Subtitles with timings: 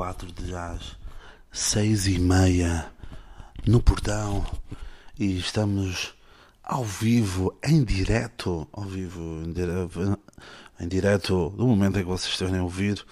[0.00, 0.96] 8h64 de jazz,
[1.52, 2.90] 6 e meia
[3.66, 4.44] no portão
[5.18, 6.14] e estamos
[6.62, 10.18] ao vivo, em direto, ao vivo, em direto,
[10.80, 13.04] em direto do momento em que vocês estiverem a ouvir,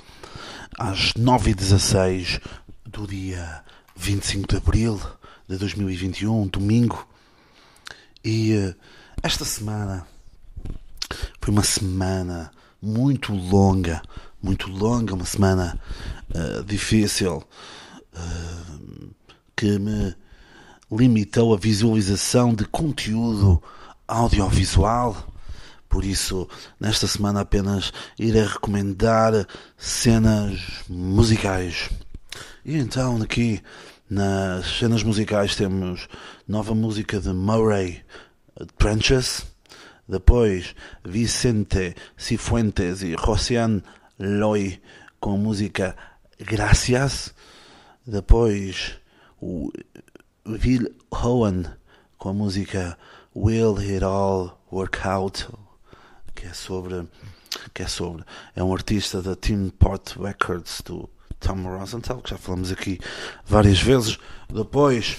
[0.79, 2.41] às 9h16
[2.87, 3.63] do dia
[3.95, 5.01] 25 de Abril
[5.47, 7.07] de 2021, domingo.
[8.25, 8.75] E uh,
[9.23, 10.07] esta semana
[11.41, 14.01] foi uma semana muito longa,
[14.43, 15.79] muito longa, uma semana
[16.35, 17.43] uh, difícil
[18.15, 19.15] uh,
[19.57, 20.15] que me
[20.91, 23.63] limitou a visualização de conteúdo
[24.07, 25.17] audiovisual.
[25.89, 26.49] Por isso,
[26.79, 31.91] nesta semana apenas irei recomendar cenas musicais.
[32.65, 33.63] E então, aqui
[34.09, 36.09] nas cenas musicais temos
[36.47, 38.03] nova música de Murray
[38.77, 39.47] Trenches
[40.09, 43.83] depois, Vicente Cifuentes e Rocian
[44.19, 44.81] Loy
[45.21, 45.97] com a música
[46.39, 47.35] Gracias.
[48.07, 48.97] Depois,
[49.41, 49.71] o
[50.47, 51.65] Will Hohen
[52.17, 52.99] com a música
[53.35, 55.49] Will It All Work Out,
[56.35, 57.07] que é sobre
[57.75, 59.73] que é sobre é um artista da Team
[60.21, 61.09] Records do
[61.41, 62.99] Tom Rosenthal, que já falamos aqui
[63.45, 64.19] várias vezes.
[64.53, 65.17] Depois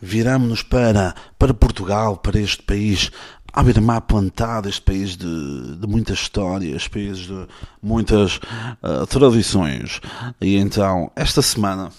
[0.00, 3.10] viramos-nos para, para Portugal, para este país
[3.52, 7.46] à beira-mar plantado, este país de, de muitas histórias, país de
[7.82, 10.00] muitas uh, tradições.
[10.40, 11.90] E então, esta semana,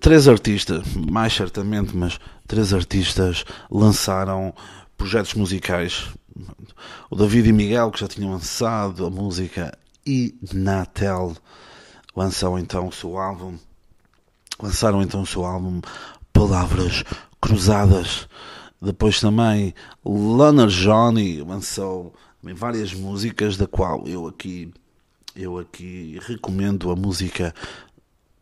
[0.00, 4.54] três artistas, mais certamente, mas três artistas lançaram
[4.96, 6.06] projetos musicais.
[7.10, 11.36] O David e Miguel, que já tinham lançado a música e Natel,
[12.16, 13.56] lançou então o seu álbum.
[14.60, 15.80] Lançaram então o seu álbum
[16.32, 17.04] Palavras
[17.40, 18.28] Cruzadas.
[18.80, 19.74] Depois também
[20.04, 22.14] Lana Johnny lançou
[22.52, 24.72] várias músicas, da qual eu aqui,
[25.34, 27.54] eu aqui recomendo a música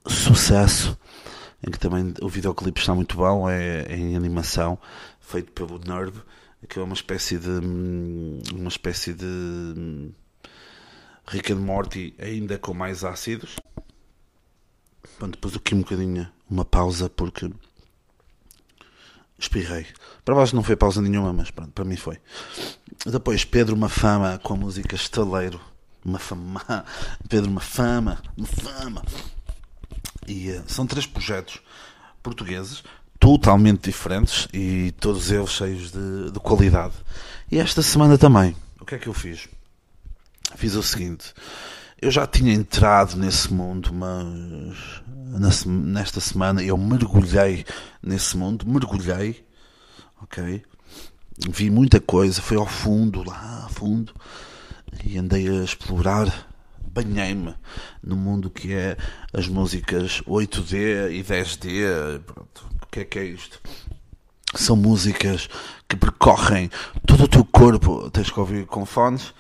[0.04, 0.98] Sucesso,
[1.65, 4.76] em que também o videoclipe está muito bom, é, é em animação,
[5.20, 6.20] feito pelo Nerve,
[6.69, 7.49] que é uma espécie de
[8.53, 10.10] uma espécie de
[11.28, 13.56] Rick and Morty ainda com mais ácidos.
[15.20, 17.49] Bom, depois aqui um bocadinho uma pausa porque
[19.42, 19.86] espirrei.
[20.25, 22.19] Para vós não foi pausa nenhuma, mas pronto, para mim foi.
[23.04, 25.60] Depois Pedro Mafama com a música Estaleiro.
[26.04, 26.84] Mafama.
[27.28, 28.22] Pedro Mafama.
[28.36, 29.02] Mafama.
[30.26, 31.60] E uh, são três projetos
[32.22, 32.82] portugueses
[33.19, 36.94] totalmente diferentes e todos eles cheios de, de qualidade.
[37.50, 39.48] E esta semana também, o que é que eu fiz?
[40.56, 41.32] Fiz o seguinte.
[42.02, 47.64] Eu já tinha entrado nesse mundo, mas nesta semana eu mergulhei
[48.02, 49.46] nesse mundo, mergulhei,
[50.20, 50.64] ok?
[51.48, 54.12] Vi muita coisa, fui ao fundo, lá a fundo,
[55.04, 56.48] e andei a explorar,
[56.84, 57.54] banhei-me
[58.02, 58.96] no mundo que é
[59.32, 63.60] as músicas 8D e 10D, pronto, o que é que é isto?
[64.56, 65.48] São músicas
[65.88, 66.69] que percorrem
[67.06, 69.32] todo o teu corpo, tens que ouvir com fones,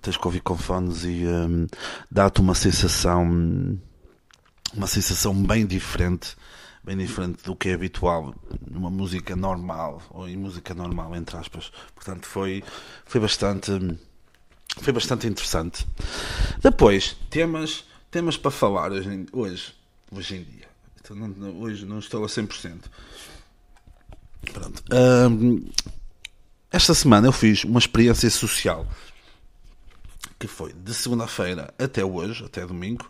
[0.00, 1.66] tens que ouvir com fones e um,
[2.10, 3.78] dá-te uma sensação,
[4.74, 6.36] uma sensação bem diferente
[6.82, 8.34] bem diferente do que é habitual
[8.68, 11.70] numa música normal, ou em música normal, entre aspas.
[11.94, 12.64] Portanto, foi,
[13.04, 13.70] foi bastante.
[14.80, 15.86] Foi bastante interessante.
[16.62, 19.74] Depois, temas, temas para falar hoje, hoje,
[20.12, 20.68] hoje em dia.
[21.00, 22.78] Então, não, hoje não estou a 100%.
[24.52, 24.82] Pronto.
[24.92, 25.68] Um,
[26.70, 28.86] esta semana eu fiz uma experiência social
[30.40, 33.06] que foi de segunda-feira até hoje, até domingo.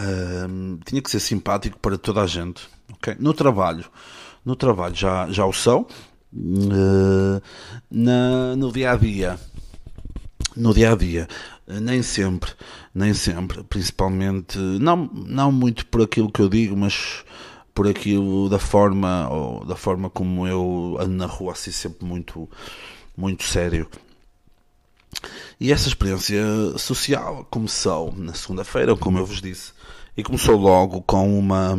[0.00, 3.16] Um, tinha que ser simpático para toda a gente Okay?
[3.18, 3.84] No trabalho,
[4.44, 5.86] no trabalho já, já o são.
[6.32, 7.42] Uh,
[7.90, 9.38] na, no dia a dia,
[10.56, 11.26] no dia a dia,
[11.66, 12.52] nem sempre,
[12.94, 17.24] nem sempre, principalmente, não, não muito por aquilo que eu digo, mas
[17.74, 22.48] por aquilo da forma, ou da forma como eu ando na rua, assim sempre muito,
[23.16, 23.88] muito sério.
[25.58, 26.42] E essa experiência
[26.78, 29.72] social começou na segunda-feira, como eu vos disse,
[30.16, 31.76] e começou logo com uma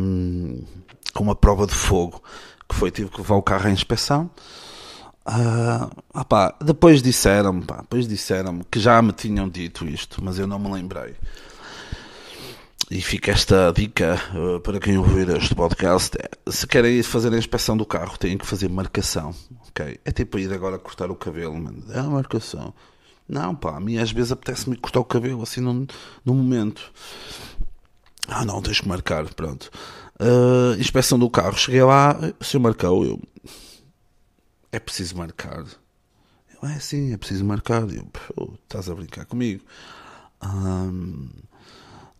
[1.12, 2.22] com uma prova de fogo
[2.68, 4.30] que foi tive que levar o carro à inspeção.
[5.24, 5.88] Uh,
[6.18, 10.72] opá, depois disseram-me, depois disseram que já me tinham dito isto, mas eu não me
[10.72, 11.14] lembrei.
[12.90, 17.38] E fica esta dica uh, para quem ouvir este podcast: é, se querem fazer a
[17.38, 19.34] inspeção do carro, têm que fazer marcação.
[19.68, 20.00] ok?
[20.04, 21.84] É tipo ir agora cortar o cabelo, mano.
[21.90, 22.74] É a marcação.
[23.28, 25.86] Não, pá, a mim às vezes apetece-me cortar o cabelo assim num,
[26.24, 26.92] num momento.
[28.28, 29.70] Ah, não, tens que marcar, pronto.
[30.20, 33.20] Uh, inspeção do carro, cheguei lá, o senhor marcou, eu.
[34.70, 35.64] É preciso marcar.
[36.62, 37.82] Eu, é sim, é preciso marcar.
[37.82, 38.08] Eu,
[38.62, 39.64] estás a brincar comigo.
[40.42, 41.28] Um,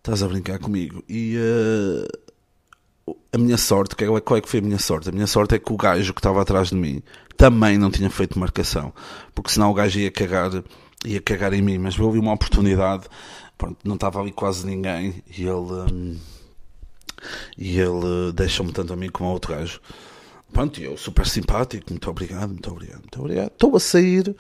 [0.03, 1.01] Estás a brincar comigo.
[1.09, 5.09] E uh, a minha sorte, é, qual é que foi a minha sorte?
[5.09, 7.01] A minha sorte é que o gajo que estava atrás de mim
[7.37, 8.93] também não tinha feito marcação.
[9.33, 10.51] Porque senão o gajo ia cagar,
[11.05, 11.79] ia cagar em mim.
[11.79, 13.05] Mas houve uma oportunidade,
[13.57, 15.23] pronto, não estava ali quase ninguém.
[15.37, 16.19] E ele, um,
[17.57, 19.81] e ele deixou-me tanto a mim como ao outro gajo.
[20.53, 23.51] Pronto, eu super simpático, muito obrigado, muito obrigado, muito obrigado.
[23.53, 24.35] Estou a sair.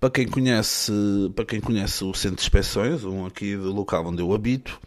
[0.00, 0.92] Para quem conhece,
[1.34, 4.78] para quem conhece o Centro de Inspeções, um aqui do local onde eu habito,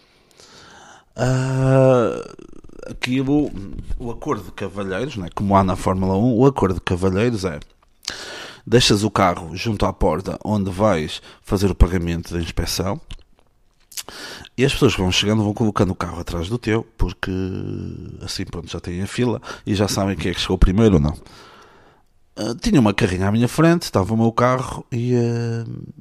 [1.16, 2.48] uh,
[2.88, 3.52] aquilo,
[3.98, 7.60] o acordo de cavalheiros, né, como há na Fórmula 1, o acordo de cavalheiros é
[8.68, 13.00] deixas o carro junto à porta onde vais fazer o pagamento da inspeção
[14.58, 17.32] e as pessoas que vão chegando vão colocando o carro atrás do teu, porque
[18.22, 21.02] assim pronto, já têm a fila e já sabem quem é que chegou primeiro ou
[21.02, 21.18] não.
[22.38, 25.94] Uh, tinha uma carrinha à minha frente, estava o meu carro e uh,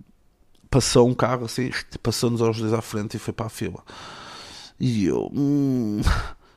[0.68, 1.70] passou um carro assim,
[2.02, 3.82] passou-nos aos dois à frente e foi para a fila.
[4.78, 6.00] E eu, hum,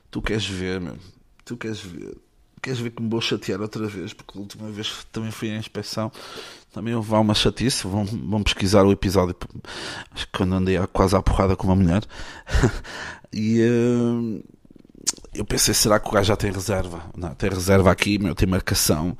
[0.10, 0.98] tu queres ver, meu?
[1.46, 2.18] Tu queres ver?
[2.62, 4.14] Queres ver que me vou chatear outra vez?
[4.14, 6.12] Porque a última vez também fui à inspeção,
[6.74, 7.88] também houve uma chatice.
[7.88, 9.36] Vão, vão pesquisar o episódio,
[10.12, 12.04] acho que quando andei quase à porrada com uma mulher.
[13.32, 14.44] e uh,
[15.34, 17.04] eu pensei, será que o gajo já tem reserva?
[17.16, 19.18] Não, tem reserva aqui, meu, tem marcação.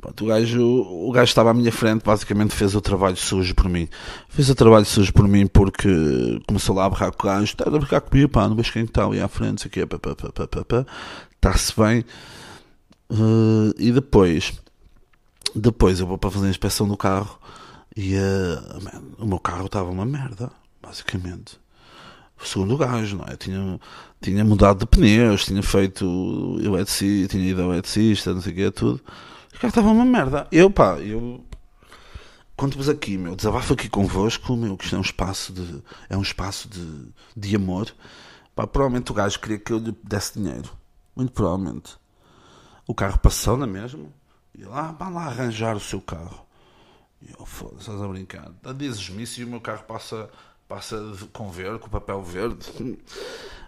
[0.00, 3.70] Pronto, o, gajo, o gajo estava à minha frente, basicamente fez o trabalho sujo por
[3.70, 3.88] mim.
[4.28, 5.88] Fez o trabalho sujo por mim porque
[6.46, 8.84] começou lá a berrar com o gajo, está a berrar comigo, pá, não vejo quem
[8.84, 12.04] está ali à frente, aqui, está-se bem.
[13.10, 14.52] Uh, e depois,
[15.54, 17.38] depois eu vou para fazer a inspeção do carro
[17.96, 20.50] e uh, man, o meu carro estava uma merda,
[20.82, 21.58] basicamente.
[22.42, 23.36] Segundo o gajo, não é?
[23.36, 23.80] Tinha,
[24.20, 28.70] tinha mudado de pneus, tinha feito eletricista, tinha ido ao eletricista, não sei o que,
[28.70, 29.00] tudo.
[29.54, 30.46] O carro estava uma merda.
[30.50, 31.44] Eu, pá, eu.
[32.56, 35.82] Conto-vos aqui, meu, desabafo aqui convosco, meu, que isto é um espaço de.
[36.08, 37.94] É um espaço de, de amor.
[38.54, 40.70] Pá, provavelmente o gajo queria que eu lhe desse dinheiro.
[41.16, 41.96] Muito provavelmente.
[42.86, 44.06] O carro passou na mesma.
[44.56, 46.46] E ele, ah, vá lá arranjar o seu carro.
[47.22, 48.50] E eu, foda-se, estás a brincar.
[48.76, 50.28] Dizes-me isso e o meu carro passa,
[50.68, 50.96] passa
[51.32, 52.66] com verde, com papel verde.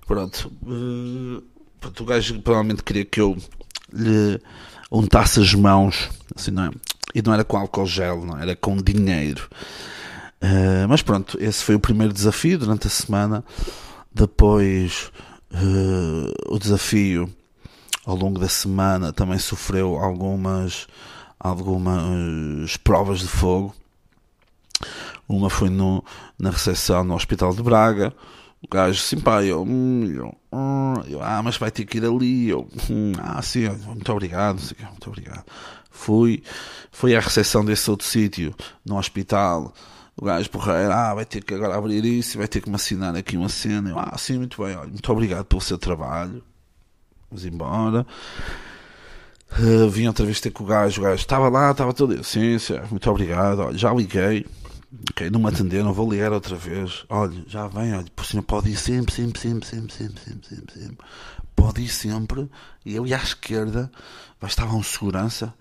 [0.07, 0.53] Pronto.
[0.63, 1.43] Uh,
[1.81, 2.03] pronto.
[2.03, 3.37] O gajo provavelmente queria que eu
[3.93, 4.41] lhe
[4.91, 6.71] untasse as mãos, assim, não é?
[7.15, 9.49] E não era com álcool gel, não era com dinheiro.
[10.41, 13.45] Uh, mas pronto, esse foi o primeiro desafio durante a semana.
[14.13, 15.11] Depois,
[15.51, 17.35] uh, o desafio
[18.07, 20.87] ao longo da semana também sofreu algumas,
[21.39, 23.75] algumas provas de fogo.
[25.29, 26.05] Uma foi no,
[26.39, 28.15] na recepção no Hospital de Braga.
[28.63, 32.05] O gajo, sim, pá, eu, hum, eu, hum, eu, ah, mas vai ter que ir
[32.05, 32.49] ali.
[32.49, 34.61] Eu, hum, ah, sim, muito obrigado,
[34.91, 35.45] muito obrigado.
[35.91, 36.43] Fui,
[36.93, 38.55] fui à recepção desse outro sítio,
[38.85, 39.75] no hospital.
[40.17, 43.17] O gajo porreiro, ah, vai ter que agora abrir isso, vai ter que me assinar
[43.17, 43.91] aqui uma cena.
[43.91, 46.43] Eu, ah, sim, muito bem, olha, muito obrigado pelo seu trabalho.
[47.31, 48.07] Vamos embora.
[49.53, 52.23] Uh, vim outra vez ter com o gajo, o gajo estava lá, estava todo.
[52.25, 53.61] Sim, sim, muito obrigado.
[53.61, 54.47] Olha, já liguei,
[55.31, 57.05] não me atenderam, vou ligar outra vez.
[57.09, 60.81] Olha, já vem, olha, por cima pode ir sempre, sempre, sempre, sempre, sempre, sempre, sempre,
[60.81, 61.07] sempre.
[61.55, 62.51] Pode ir sempre.
[62.85, 63.91] E eu e à esquerda
[64.41, 65.55] vai estar um segurança.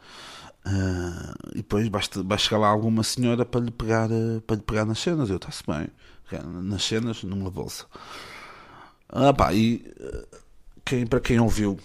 [0.65, 4.85] Uh, e depois vai chegar lá alguma senhora para lhe pegar, uh, para lhe pegar
[4.85, 5.29] nas cenas.
[5.29, 5.87] Eu está-se bem.
[6.63, 7.85] Nas cenas, numa bolsa.
[9.07, 9.85] Ah, pá, e
[10.85, 11.79] quem, para quem ouviu,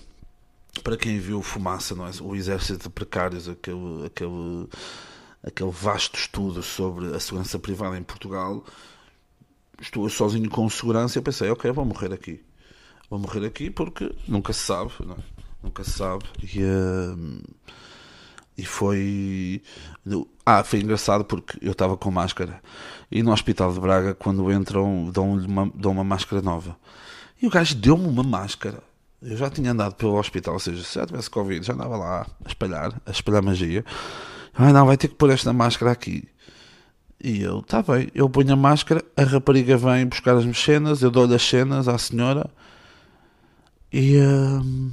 [0.85, 2.11] para quem viu Fumaça, não é?
[2.21, 4.69] o Exército de Precários, aquele, aquele
[5.43, 8.65] aquele vasto estudo sobre a segurança privada em Portugal,
[9.81, 12.41] estou sozinho com segurança e pensei, ok, vou morrer aqui.
[13.09, 15.23] Vou morrer aqui porque nunca se sabe, é?
[15.63, 16.25] nunca se sabe.
[16.43, 17.43] E, uh,
[18.57, 19.63] e foi.
[20.47, 22.63] Ah, foi engraçado porque eu estava com máscara
[23.11, 26.77] e no Hospital de Braga, quando entram, dão-lhe uma, dão uma máscara nova.
[27.43, 28.83] E o gajo deu-me uma máscara.
[29.23, 32.27] Eu já tinha andado pelo hospital, ou seja, se já tivesse Covid, já andava lá
[32.45, 33.85] a espalhar, a espalhar magia.
[34.55, 36.27] Ah, não, vai ter que pôr esta máscara aqui.
[37.23, 41.11] E eu, tá bem, eu ponho a máscara, a rapariga vem buscar as cenas, eu
[41.11, 42.49] dou-lhe as cenas à senhora
[43.93, 44.93] e hum,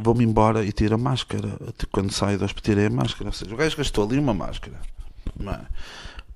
[0.00, 1.58] vou-me embora e tiro a máscara.
[1.92, 3.28] Quando saio do hospital, tirei a máscara.
[3.28, 4.80] Ou seja, o gajo gastou ali uma máscara.
[5.38, 5.66] Não é?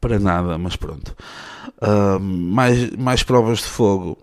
[0.00, 1.16] Para nada, mas pronto.
[1.83, 4.19] Hum, mais, mais provas de fogo.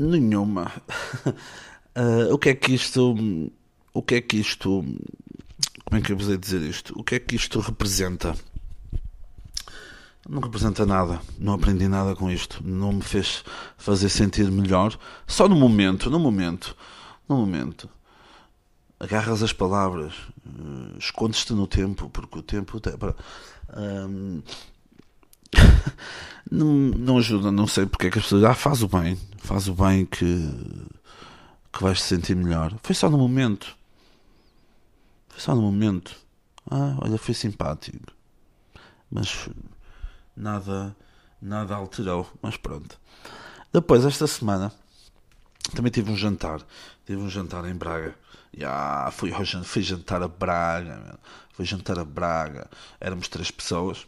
[0.00, 0.72] Nenhuma.
[1.96, 3.14] uh, o que é que isto
[3.92, 4.84] o que é que isto.
[5.84, 6.98] Como é que eu vos dizer isto?
[6.98, 8.36] O que é que isto representa?
[10.28, 13.42] Não representa nada, não aprendi nada com isto, não me fez
[13.76, 14.96] fazer sentir melhor.
[15.26, 16.76] Só no momento, no momento,
[17.28, 17.88] no momento,
[19.00, 20.14] agarras as palavras,
[20.46, 22.78] uh, escondes-te no tempo, porque o tempo.
[22.78, 22.90] Te,
[23.76, 24.42] um,
[26.48, 28.44] não, não ajuda, não sei porque é que as pessoas.
[28.44, 29.18] Ah, faz o bem,
[29.50, 30.48] faz o bem que,
[31.72, 32.72] que vais te sentir melhor.
[32.84, 33.76] Foi só no momento.
[35.28, 36.14] Foi só no momento.
[36.70, 38.12] Ah, olha, foi simpático.
[39.10, 39.48] Mas
[40.36, 40.94] nada,
[41.42, 42.30] nada alterou.
[42.40, 42.96] Mas pronto.
[43.72, 44.72] Depois, esta semana,
[45.74, 46.64] também tive um jantar.
[47.04, 48.14] Tive um jantar em Braga.
[48.56, 49.32] Yeah, fui,
[49.64, 51.18] fui jantar a Braga.
[51.54, 52.70] Fui jantar a Braga.
[53.00, 54.06] Éramos três pessoas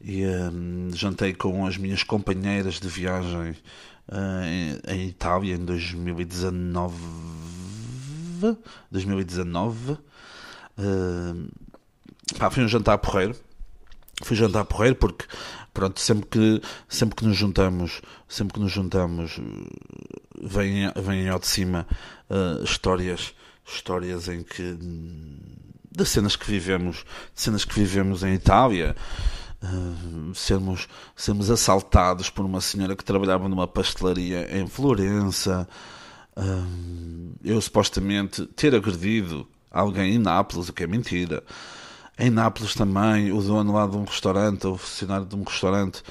[0.00, 3.56] e um, jantei com as minhas companheiras de viagem
[4.08, 6.94] uh, em, em, Itália em 2019
[8.90, 9.98] 2019 uh,
[12.38, 13.36] pá, foi um jantar porreiro.
[14.22, 15.26] Fui jantar porreiro porque
[15.72, 19.40] pronto sempre que sempre que nos juntamos sempre que nos juntamos
[20.40, 21.84] vêm vem ao de cima
[22.30, 23.34] uh, histórias
[23.66, 24.78] histórias em que
[25.90, 28.94] de cenas que vivemos cenas que vivemos em Itália
[29.64, 35.66] uh, sermos, sermos assaltados por uma senhora que trabalhava numa pastelaria em Florença,
[36.36, 41.42] uh, eu supostamente ter agredido alguém em Nápoles, o que é mentira.
[42.18, 46.02] Em Nápoles também, o dono lá de um restaurante, o funcionário de um restaurante,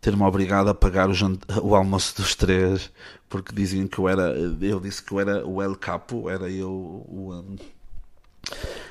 [0.00, 1.14] ter-me obrigado a pagar o,
[1.62, 2.92] o, almoço dos três,
[3.28, 6.70] porque diziam que eu era, ele disse que eu era o El Capo, era eu
[6.70, 7.56] o,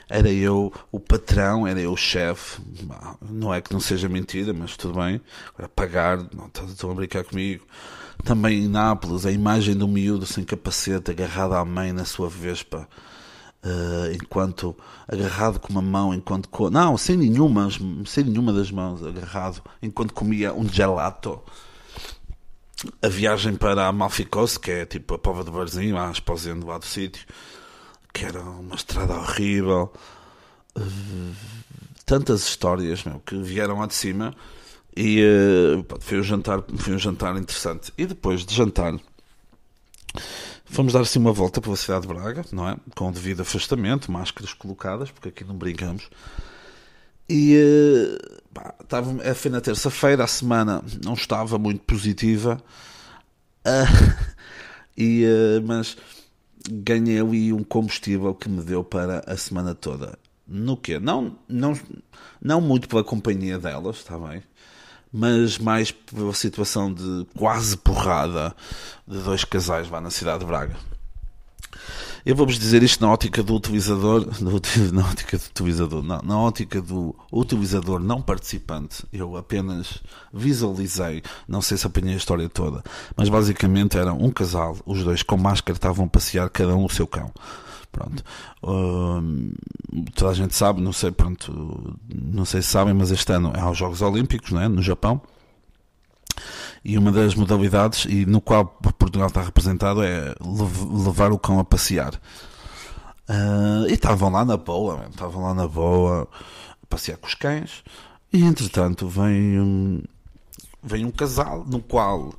[0.09, 2.61] era eu o patrão, era eu o chefe.
[3.21, 5.19] Não é que não seja mentira, mas tudo bem.
[5.53, 7.65] Agora, pagar, não estão a brincar comigo.
[8.23, 12.87] Também em Nápoles, a imagem do miúdo sem capacete, agarrado à mãe na sua vespa.
[13.63, 14.75] Uh, enquanto
[15.07, 16.69] agarrado com uma mão, enquanto co...
[16.69, 17.67] não, sem nenhuma,
[18.05, 21.41] sem nenhuma das mãos, agarrado, enquanto comia um gelato.
[23.01, 26.77] A viagem para Amalfi Coast, que é tipo a pova do barzinho, lá exposendo lá
[26.77, 27.25] do sítio,
[28.15, 29.91] que era uma estrada horrível.
[32.05, 34.33] Tantas histórias meu, que vieram lá de cima
[34.95, 37.91] e uh, foi, um jantar, foi um jantar interessante.
[37.97, 38.97] E depois de jantar,
[40.63, 42.77] fomos dar assim uma volta pela cidade de Braga, não é?
[42.95, 46.09] Com o devido afastamento, máscaras colocadas, porque aqui não brincamos.
[47.27, 52.63] E uh, pá, estava, é, foi na terça-feira, a semana não estava muito positiva,
[53.65, 54.25] uh,
[54.95, 55.97] e, uh, mas
[56.69, 60.17] ganhei ali um combustível que me deu para a semana toda.
[60.47, 60.99] No quê?
[60.99, 61.77] Não, não,
[62.41, 64.43] não muito pela companhia delas, está bem?
[65.11, 68.55] Mas mais pela situação de quase porrada
[69.07, 70.75] de dois casais lá na cidade de Braga.
[72.25, 76.81] Eu vou-vos dizer isto na ótica do utilizador, na ótica do utilizador, não, na ótica
[76.81, 79.05] do utilizador não participante.
[79.13, 80.01] Eu apenas
[80.33, 82.83] visualizei, não sei se apanhei a história toda,
[83.15, 86.89] mas basicamente era um casal, os dois com máscara estavam a passear cada um o
[86.89, 87.31] seu cão.
[87.91, 88.23] Pronto.
[88.63, 89.53] Uh,
[90.15, 93.59] toda a gente sabe, não sei, pronto, não sei se sabem, mas este ano é
[93.59, 94.67] aos Jogos Olímpicos, não é?
[94.67, 95.21] no Japão
[96.83, 100.35] e uma das modalidades e no qual Portugal está representado é
[101.03, 102.13] levar o cão a passear.
[103.27, 106.27] Uh, e estavam lá na boa, estavam lá na boa
[106.83, 107.83] a passear com os cães.
[108.31, 110.03] E entretanto vem um,
[110.83, 112.33] vem um casal no qual,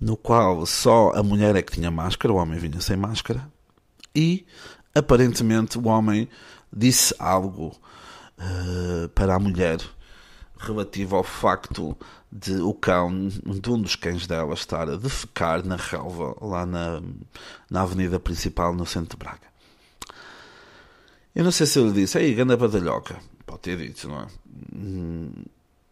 [0.00, 3.50] no qual só a mulher é que tinha máscara, o homem vinha sem máscara.
[4.14, 4.46] E
[4.94, 6.28] aparentemente o homem
[6.72, 7.74] disse algo
[8.38, 9.80] uh, para a mulher
[10.60, 11.96] relativo ao facto
[12.30, 17.02] de o cão, de um dos cães dela, estar a defecar na relva lá na,
[17.68, 19.50] na avenida principal no centro de Braga.
[21.34, 23.16] Eu não sei se ele disse, ei, ganda badalhoca.
[23.46, 24.26] Pode ter dito, não é?
[24.74, 25.32] Hum,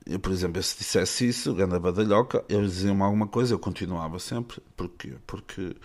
[0.06, 4.60] eu, por exemplo, se dissesse isso, ganda badalhoca, eles diziam-me alguma coisa, eu continuava sempre.
[4.76, 5.14] Porquê?
[5.26, 5.76] Porque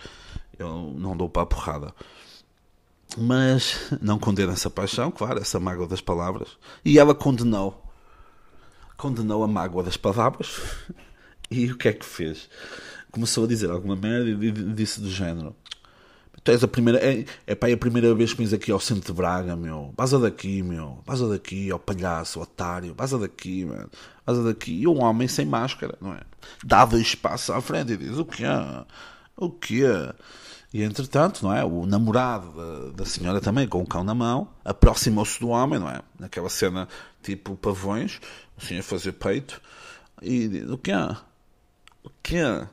[0.58, 1.94] eu não dou para a porrada.
[3.16, 6.56] Mas não condena essa paixão, claro, essa mágoa das palavras.
[6.84, 7.80] E ela condenou
[8.96, 10.60] condenou a mágoa das palavras
[11.50, 12.48] e o que é que fez?
[13.10, 15.54] Começou a dizer alguma merda e disse do género:
[16.44, 18.78] Tu és a primeira, é, é pá, é a primeira vez que vens aqui ao
[18.78, 19.94] centro de Braga, meu.
[19.96, 20.98] Baza daqui, meu.
[21.06, 22.94] Baza daqui, ó palhaço, otário.
[22.94, 23.88] Baza daqui, mano.
[24.26, 24.72] Baza daqui.
[24.72, 26.20] E um homem sem máscara, não é?
[26.62, 28.84] Dois passos à frente e diz: O que é?
[29.36, 30.12] O que é?
[30.74, 31.64] E entretanto, não é?
[31.64, 35.88] O namorado da, da senhora também, com o cão na mão, aproximou-se do homem, não
[35.88, 36.02] é?
[36.18, 36.88] Naquela cena
[37.24, 38.20] tipo pavões,
[38.56, 39.60] assim a fazer peito,
[40.22, 41.16] e O que é?
[42.02, 42.68] O que é?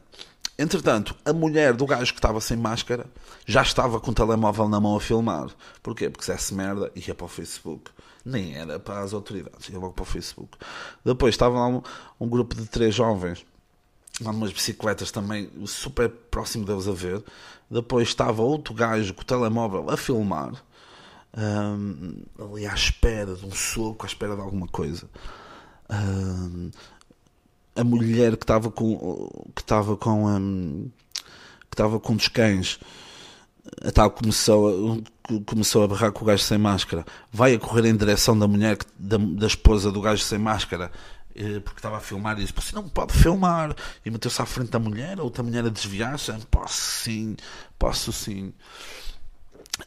[0.60, 3.08] Entretanto, a mulher do gajo que estava sem máscara
[3.48, 5.50] já estava com o telemóvel na mão a filmar.
[5.82, 6.10] Porquê?
[6.10, 7.90] Porque se essa merda ia para o Facebook.
[8.24, 10.56] Nem era para as autoridades, ia logo para o Facebook.
[11.04, 11.82] Depois estava lá um,
[12.20, 13.44] um grupo de três jovens
[14.30, 17.24] umas bicicletas também super próximo deles a ver.
[17.70, 20.52] Depois estava outro gajo com o telemóvel a filmar,
[21.38, 25.10] um, ali à espera de um soco, à espera de alguma coisa.
[25.90, 26.72] Um,
[27.76, 30.90] a mulher que estava com que estava com um,
[31.70, 32.80] que estava com dos cães
[33.86, 37.88] a tal começou a, começou a berrar com o gajo sem máscara vai a correr
[37.88, 40.92] em direção da mulher da, da esposa do gajo sem máscara
[41.36, 43.76] eh, porque estava a filmar e disse: Você não pode filmar.
[44.06, 46.32] E meteu-se à frente da mulher, a outra mulher a desviar-se.
[46.50, 47.36] Posso sim,
[47.80, 48.54] posso sim.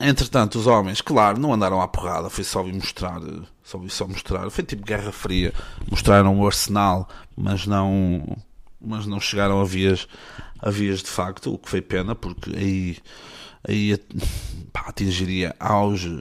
[0.01, 3.21] Entretanto, os homens, claro, não andaram à porrada, foi só vir mostrar,
[3.63, 5.53] só vir só mostrar, foi tipo Guerra Fria,
[5.91, 8.37] mostraram o arsenal, mas não,
[8.81, 10.09] mas não chegaram a vias,
[10.61, 12.99] a vias de facto, o que foi pena, porque aí,
[13.67, 13.97] aí
[14.73, 16.21] pá, atingiria auge,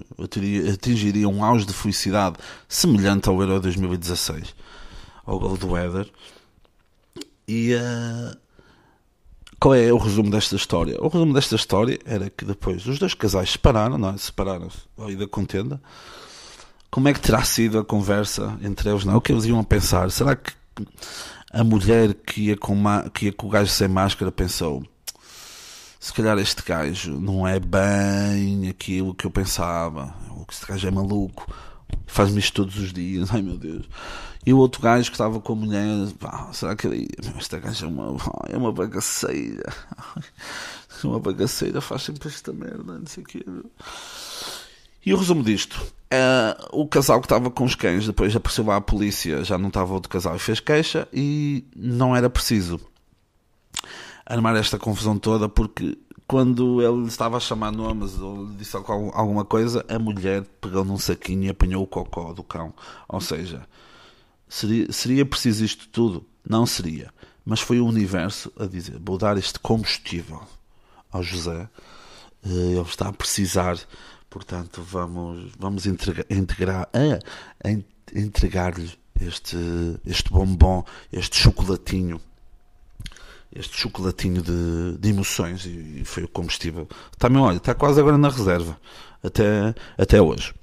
[0.71, 2.37] atingiria um auge de felicidade
[2.67, 4.55] semelhante ao Euro 2016,
[5.25, 6.09] ao gol do Éder,
[7.47, 8.42] e uh,
[9.63, 10.97] qual é o resumo desta história?
[10.99, 14.17] O resumo desta história era que depois os dois casais separaram, não é?
[14.17, 15.81] Separaram-se ir da contenda.
[16.91, 19.05] Como é que terá sido a conversa entre eles?
[19.05, 19.15] Não?
[19.15, 20.11] O que eles iam pensar?
[20.11, 20.51] Será que
[21.49, 24.83] a mulher que ia com, uma, que ia com o gajo sem máscara pensou
[25.97, 30.85] se calhar este gajo não é bem aquilo que eu pensava, ou que este gajo
[30.85, 31.47] é maluco,
[32.05, 33.87] faz-me isto todos os dias, ai meu Deus.
[34.45, 37.07] E o outro gajo que estava com a mulher, pá, será que ele.
[37.37, 38.17] Esta gaja é uma,
[38.49, 39.73] é uma bagaceira.
[41.03, 43.45] uma bagaceira faz sempre esta merda, não sei o quê.
[45.05, 45.81] E o resumo disto:
[46.11, 49.69] é, o casal que estava com os cães, depois apareceu lá a polícia, já não
[49.69, 52.79] estava outro casal e fez queixa, e não era preciso
[54.25, 55.97] armar esta confusão toda, porque
[56.27, 60.97] quando ele estava a chamar nomes ou lhe disse alguma coisa, a mulher pegou num
[60.97, 62.73] saquinho e apanhou o cocó do cão.
[63.07, 63.67] Ou seja,
[64.53, 66.23] Seria, seria preciso isto tudo?
[66.47, 67.11] Não seria.
[67.43, 70.43] Mas foi o universo a dizer: vou dar este combustível
[71.11, 71.67] ao José.
[72.45, 73.79] Eh, ele está a precisar,
[74.29, 76.87] portanto, vamos, vamos integrar, integrar
[78.13, 79.57] entregar-lhe este,
[80.05, 82.21] este bombom, este chocolatinho
[83.55, 86.87] este chocolatinho de, de emoções e, foi o combustível.
[87.17, 88.79] Também, olha, está quase agora na reserva,
[89.23, 90.53] até, até hoje.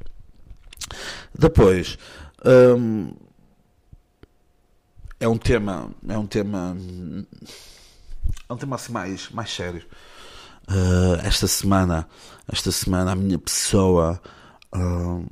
[1.36, 1.96] Depois,
[2.44, 3.12] hum,
[5.20, 6.76] é um tema, é um tema,
[8.48, 9.84] é um tema assim mais, mais sério.
[10.66, 12.08] Uh, esta semana,
[12.50, 14.20] esta semana a minha pessoa,
[14.74, 15.26] uh,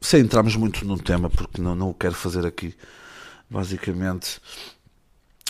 [0.00, 2.74] sem entrarmos muito no tema, porque não, não o quero fazer aqui.
[3.50, 4.40] Basicamente,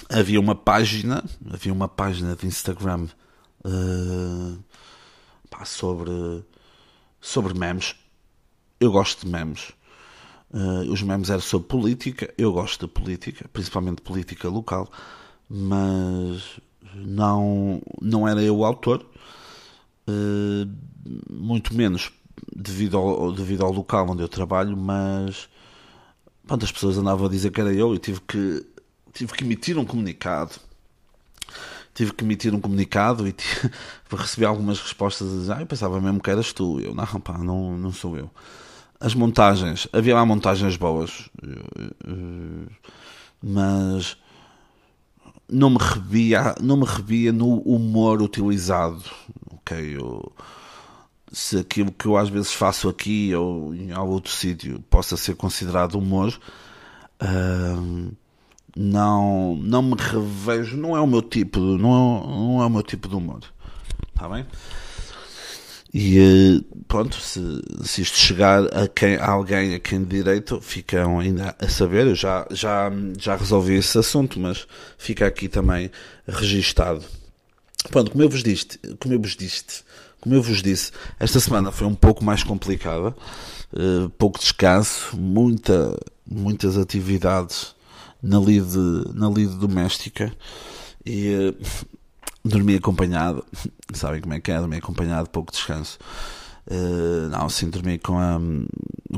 [0.08, 3.06] havia uma página, havia uma página de Instagram
[3.64, 4.64] uh,
[5.48, 6.44] pá, sobre,
[7.20, 7.94] sobre memes.
[8.80, 9.72] Eu gosto de memes.
[10.50, 14.90] Uh, os memes eram sobre política, eu gosto de política, principalmente política local,
[15.48, 16.58] mas
[16.94, 19.04] não, não era eu o autor,
[20.08, 20.70] uh,
[21.30, 22.10] muito menos
[22.56, 25.50] devido ao, devido ao local onde eu trabalho, mas
[26.46, 28.66] pronto, as pessoas andavam a dizer que era eu e tive que,
[29.12, 30.52] tive que emitir um comunicado.
[31.94, 33.34] Tive que emitir um comunicado e
[34.16, 36.80] recebi algumas respostas a dizer, ah, eu pensava mesmo que eras tu.
[36.80, 38.30] Eu, não, pá, não, não sou eu
[39.00, 41.30] as montagens, havia lá montagens boas,
[43.42, 44.16] mas
[45.48, 49.02] não me revia, não me revia no humor utilizado.
[49.52, 50.32] Ok, eu,
[51.32, 55.36] se aquilo que eu às vezes faço aqui ou em algum outro sítio possa ser
[55.36, 56.38] considerado humor,
[57.22, 58.12] uh,
[58.76, 63.08] não, não me revejo, não é o meu tipo, não, não é o meu tipo
[63.08, 63.40] de humor.
[64.14, 64.46] Está bem?
[65.92, 67.40] E eh, pronto, se,
[67.82, 72.06] se isto chegar a, quem, a alguém a quem de direito, ficam ainda a saber.
[72.06, 74.66] Eu já, já, já resolvi esse assunto, mas
[74.98, 75.90] fica aqui também
[76.26, 77.04] registado.
[77.90, 78.66] Pronto, como eu vos disse,
[79.00, 79.82] como eu vos disse,
[80.20, 83.14] como eu vos disse, esta semana foi um pouco mais complicada,
[83.72, 87.74] uh, pouco descanso, muita, muitas atividades
[88.22, 88.78] na lide,
[89.14, 90.32] na lide doméstica
[91.06, 91.56] e uh,
[92.44, 93.44] dormi acompanhado,
[93.92, 95.98] sabem como é que é, dormi acompanhado, pouco descanso.
[96.70, 98.38] Uh, não, sim, dormi com a,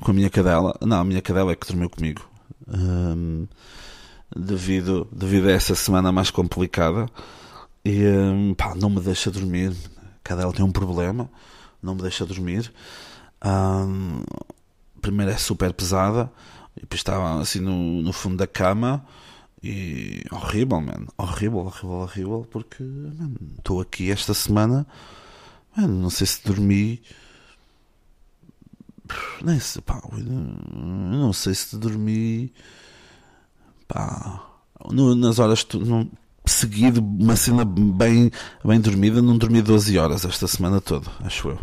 [0.00, 0.76] com a minha cadela.
[0.80, 2.22] Não, a minha cadela é que dormiu comigo.
[2.68, 3.46] Um,
[4.34, 7.06] devido, devido a essa semana mais complicada.
[7.84, 9.72] E um, pá, não me deixa dormir.
[9.98, 11.28] A cadela tem um problema,
[11.82, 12.72] não me deixa dormir.
[13.44, 14.22] Um,
[15.00, 16.30] primeiro é super pesada,
[16.76, 19.04] e depois estava assim no, no fundo da cama
[19.62, 21.06] e horrível, man.
[21.18, 22.48] Horrível, horrível, horrível.
[22.50, 22.82] Porque
[23.58, 24.86] estou aqui esta semana.
[25.76, 27.02] Man, não sei se dormi.
[29.42, 30.00] Nem sei, pá.
[30.12, 32.52] Não sei se dormi.
[33.86, 34.46] Pá.
[35.16, 35.66] Nas horas.
[35.74, 36.10] Não,
[36.46, 38.30] seguido, uma cena bem,
[38.64, 39.20] bem dormida.
[39.20, 41.58] Não dormi 12 horas esta semana toda, acho eu.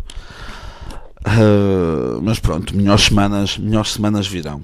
[1.26, 4.62] Uh, mas pronto, melhores semanas, melhores semanas virão.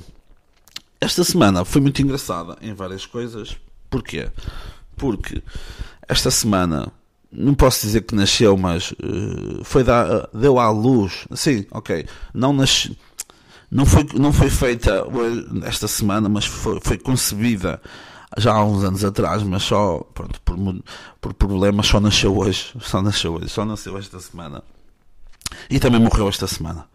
[1.05, 3.59] Esta semana foi muito engraçada em várias coisas.
[3.91, 4.31] Porquê?
[4.97, 5.43] Porque
[6.09, 6.91] esta semana
[7.31, 11.27] não posso dizer que nasceu, mas uh, foi da, deu à luz.
[11.35, 12.07] Sim, ok.
[12.33, 12.97] Não nasce,
[13.71, 15.07] não foi, não foi feita
[15.65, 17.83] esta semana, mas foi, foi concebida
[18.39, 20.57] já há uns anos atrás, mas só pronto, por,
[21.21, 22.73] por problemas só nasceu hoje.
[22.81, 24.65] Só nasceu hoje, só nasceu esta semana.
[25.69, 26.87] E também morreu esta semana.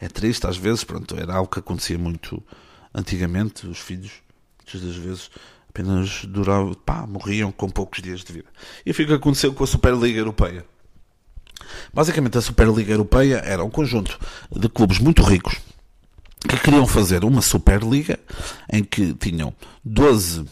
[0.00, 2.42] É triste, às vezes, pronto, era algo que acontecia muito
[2.98, 4.12] antigamente, os filhos,
[4.58, 5.30] muitas das vezes,
[5.68, 8.48] apenas duravam, pá, morriam com poucos dias de vida.
[8.84, 10.64] E foi o que aconteceu com a Superliga Europeia.
[11.92, 14.18] Basicamente, a Superliga Europeia era um conjunto
[14.54, 15.56] de clubes muito ricos
[16.46, 18.18] que queriam fazer uma Superliga
[18.70, 19.52] em que tinham
[19.84, 20.44] 12,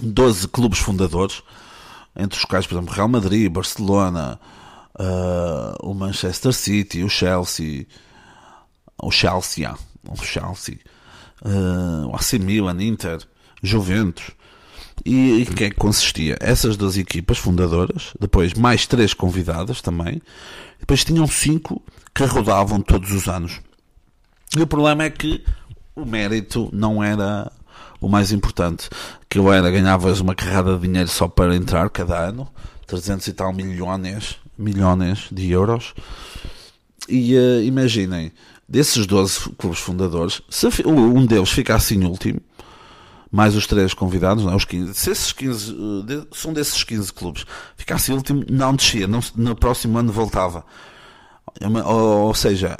[0.00, 1.42] 12 clubes fundadores,
[2.16, 4.38] entre os quais, por exemplo, Real Madrid, Barcelona,
[4.98, 7.86] uh, o Manchester City, o Chelsea,
[9.00, 9.74] o Chelsea,
[10.08, 10.78] o Chelsea,
[11.44, 13.18] uh, o AC Milan, Inter,
[13.62, 14.30] Juventus.
[15.04, 16.36] E em que é que consistia?
[16.40, 20.20] Essas duas equipas fundadoras, depois mais três convidadas também,
[20.78, 21.82] depois tinham cinco
[22.14, 23.60] que rodavam todos os anos.
[24.56, 25.42] E o problema é que
[25.94, 27.50] o mérito não era
[28.00, 28.88] o mais importante.
[29.28, 32.48] Que eu era, ganhavas uma carrada de dinheiro só para entrar cada ano,
[32.86, 35.94] 300 e tal milhões, milhões de euros.
[37.08, 38.32] E uh, imaginem,
[38.70, 42.40] desses 12 clubes fundadores, se um deles ficasse em último,
[43.30, 47.44] mais os três convidados, não, os 15, se esses 15, uh, são desses 15 clubes,
[47.76, 50.64] ficasse em último, não descia, não, no próximo ano voltava.
[51.84, 52.76] Ou, ou seja,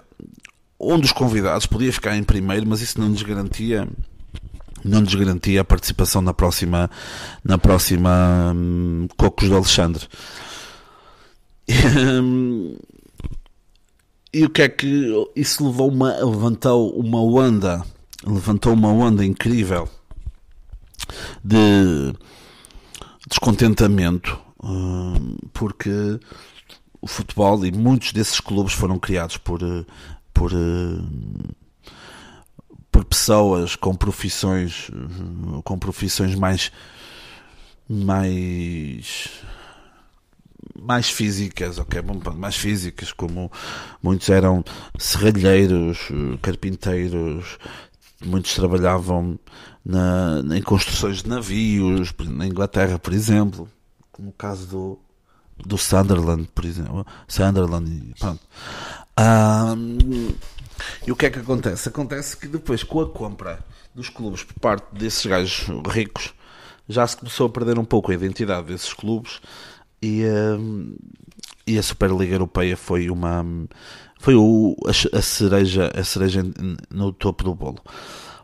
[0.79, 3.88] um dos convidados podia ficar em primeiro, mas isso não nos garantia
[4.83, 6.90] não nos garantia a participação na próxima
[7.44, 10.07] na próxima hum, Cocos de Alexandre.
[14.32, 17.84] E, o que é que isso levou uma levantou uma onda
[18.24, 19.88] levantou uma onda incrível
[21.44, 22.12] de
[23.28, 26.20] descontentamento hum, porque
[27.00, 29.60] o futebol e muitos desses clubes foram criados por
[30.32, 31.86] por, eh,
[32.90, 36.70] por pessoas com profissões eh, com profissões mais
[37.88, 39.28] mais
[40.78, 42.02] mais físicas, ok,
[42.37, 43.50] mais físicas, como
[44.02, 44.64] muitos eram
[44.98, 46.09] serralheiros,
[46.42, 47.59] carpinteiros,
[48.24, 49.38] muitos trabalhavam
[49.85, 53.68] na, em construções de navios, na Inglaterra, por exemplo,
[54.12, 54.98] como o caso do,
[55.59, 58.42] do Sunderland, por exemplo, Sunderland, pronto.
[59.18, 60.33] Um,
[61.06, 61.88] e o que é que acontece?
[61.88, 66.33] Acontece que depois, com a compra dos clubes por parte desses gajos ricos,
[66.88, 69.40] já se começou a perder um pouco a identidade desses clubes
[70.02, 70.96] e, um,
[71.66, 73.44] e a Superliga Europeia foi uma
[74.18, 76.42] foi o, a, a, cereja a cereja
[76.90, 77.82] no topo do bolo.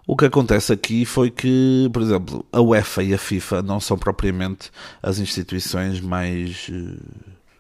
[0.07, 3.99] O que acontece aqui foi que, por exemplo, a UEFA e a FIFA não são
[3.99, 4.71] propriamente
[5.03, 6.97] as instituições mais, eh,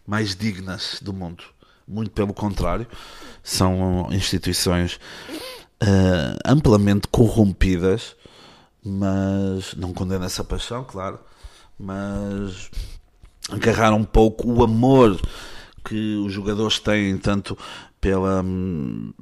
[0.06, 1.42] mais dignas do mundo
[1.86, 2.86] muito pelo contrário,
[3.42, 4.98] são instituições
[5.82, 8.16] uh, amplamente corrompidas,
[8.82, 11.18] mas não condeno essa paixão, claro,
[11.78, 12.70] mas
[13.50, 15.20] agarraram um pouco o amor
[15.84, 17.56] que os jogadores têm, tanto
[18.00, 18.44] pela,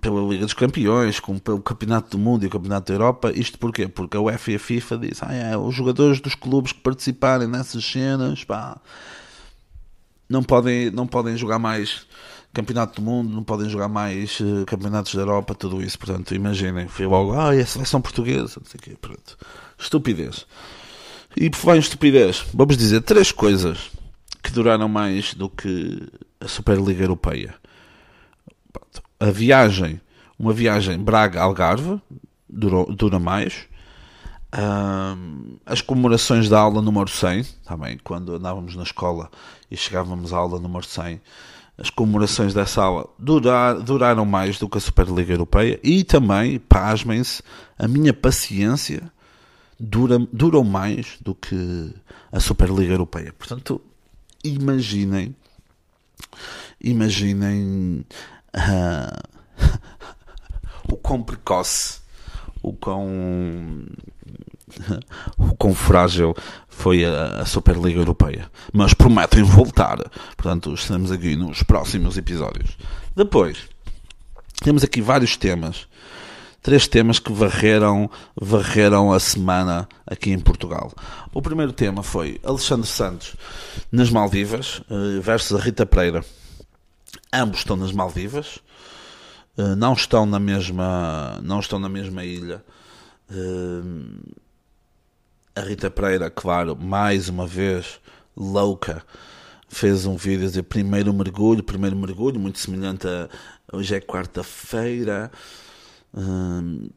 [0.01, 3.33] pela Liga dos Campeões, como pelo Campeonato do Mundo e o Campeonato da Europa.
[3.35, 3.87] Isto porquê?
[3.87, 7.47] Porque a UEFA e a FIFA dizem, ah, é, os jogadores dos clubes que participarem
[7.47, 8.79] nessas cenas, pá,
[10.29, 12.07] não podem, não podem jogar mais
[12.53, 15.99] Campeonato do Mundo, não podem jogar mais uh, campeonatos da Europa, tudo isso.
[15.99, 19.37] Portanto, imaginem, foi logo, ah, é a seleção portuguesa, não sei quê, pronto.
[19.77, 20.47] Estupidez.
[21.37, 23.91] E por falar em estupidez, vamos dizer três coisas
[24.55, 26.03] duraram mais do que
[26.41, 27.55] a Superliga Europeia.
[29.21, 30.01] A viagem,
[30.39, 32.01] uma viagem Braga-Algarve,
[32.49, 33.67] durou, dura mais.
[35.67, 39.31] As comemorações da aula número 100, também, quando andávamos na escola
[39.71, 41.21] e chegávamos à aula número 100,
[41.77, 47.43] as comemorações dessa aula durar, duraram mais do que a Superliga Europeia e também, pasmem-se,
[47.77, 49.13] a minha paciência
[49.79, 51.93] dura, durou mais do que
[52.31, 53.33] a Superliga Europeia.
[53.37, 53.81] Portanto,
[54.45, 55.35] imaginem,
[56.81, 58.05] imaginem
[58.55, 59.79] uh,
[60.93, 62.01] o quão precoce,
[62.63, 63.09] o quão
[65.39, 66.35] o quão frágil
[66.69, 68.51] foi a, a, Superliga Europeia.
[68.73, 69.99] Mas prometem voltar.
[70.37, 72.77] Portanto, estaremos aqui nos próximos episódios.
[73.17, 73.69] Depois,
[74.63, 75.87] temos aqui vários temas.
[76.65, 80.91] Três temas que varreram, varreram a semana aqui em Portugal.
[81.35, 83.37] O primeiro tema foi Alexandre Santos
[83.93, 86.25] nas Maldivas eh, versus a Rita Pereira.
[87.31, 88.61] Ambos estão nas Maldivas.
[89.59, 92.65] Eh, não estão na mesma, não estão na mesma ilha.
[93.31, 93.83] Eh,
[95.57, 98.01] A Rita Pereira, claro, mais uma vez,
[98.35, 99.05] louca,
[99.69, 103.29] fez um vídeo de primeiro mergulho, primeiro mergulho, muito semelhante a
[103.71, 105.31] hoje é quarta-feira.
[106.17, 106.91] Hum,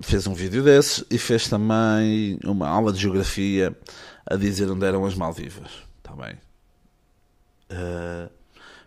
[0.00, 3.76] fez um vídeo desses e fez também uma aula de geografia
[4.24, 5.70] a dizer onde eram as Maldivas.
[5.98, 6.36] Está bem?
[7.70, 8.30] Uh,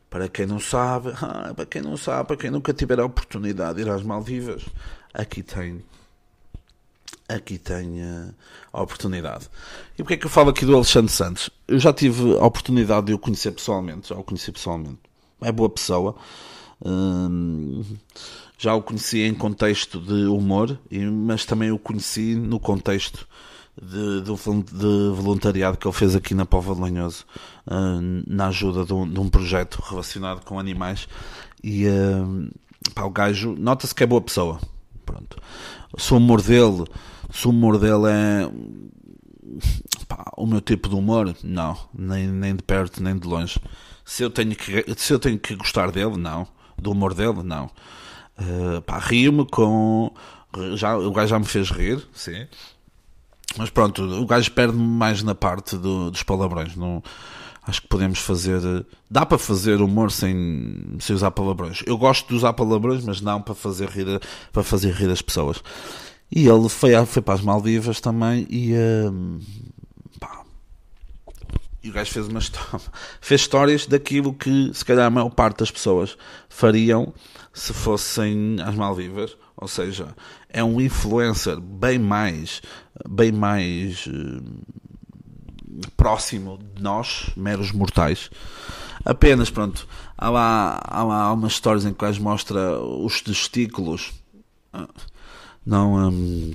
[0.10, 3.76] para quem não sabe, ah, para quem não sabe, para quem nunca tiver a oportunidade
[3.76, 4.64] de ir às Maldivas,
[5.14, 5.84] aqui tem
[7.28, 8.34] aqui tem uh,
[8.72, 9.50] a oportunidade.
[9.96, 11.50] E porquê é que eu falo aqui do Alexandre Santos?
[11.68, 15.00] Eu já tive a oportunidade de o conhecer pessoalmente, já o conheci pessoalmente.
[15.42, 16.16] É boa pessoa.
[18.58, 20.80] Já o conheci em contexto de humor,
[21.12, 23.28] mas também o conheci no contexto
[23.82, 27.26] de, de, de voluntariado que ele fez aqui na Pova de Lanhoso,
[28.28, 31.08] na ajuda de um, de um, projeto relacionado com animais.
[31.64, 32.50] E uh,
[32.94, 34.60] pá, o gajo, nota-se que é boa pessoa.
[35.06, 35.38] Pronto.
[35.98, 36.86] Se o humor dele,
[37.32, 38.50] se o humor dele é
[40.08, 43.60] pá, o meu tipo de humor, não, nem, nem de perto nem de longe.
[44.06, 46.48] Se eu tenho que, se eu tenho que gostar dele, não.
[46.78, 47.70] Do humor dele, não.
[48.38, 50.12] Uh, pá, rio-me com.
[50.76, 52.48] Já, o gajo já me fez rir, sim.
[53.58, 56.76] Mas pronto, o gajo perde mais na parte do, dos palavrões.
[56.76, 57.04] Não,
[57.66, 58.86] acho que podemos fazer.
[59.10, 61.82] Dá para fazer humor sem, sem usar palavrões.
[61.86, 64.20] Eu gosto de usar palavrões, mas não para fazer rir,
[64.52, 65.62] para fazer rir as pessoas.
[66.32, 68.74] E ele foi, foi para as Maldivas também e.
[68.74, 69.40] Uh,
[71.84, 72.80] e o gajo fez uma história,
[73.20, 76.18] fez histórias daquilo que se calhar a maior parte das pessoas
[76.48, 77.14] fariam
[77.52, 79.38] se fossem às Maldivas.
[79.56, 80.16] Ou seja,
[80.50, 82.62] é um influencer bem mais,
[83.08, 84.44] bem mais uh,
[85.96, 88.30] próximo de nós, meros mortais.
[89.06, 94.12] Apenas, pronto, há lá, há lá umas histórias em que gajo mostra os testículos.
[95.66, 96.54] Não, um,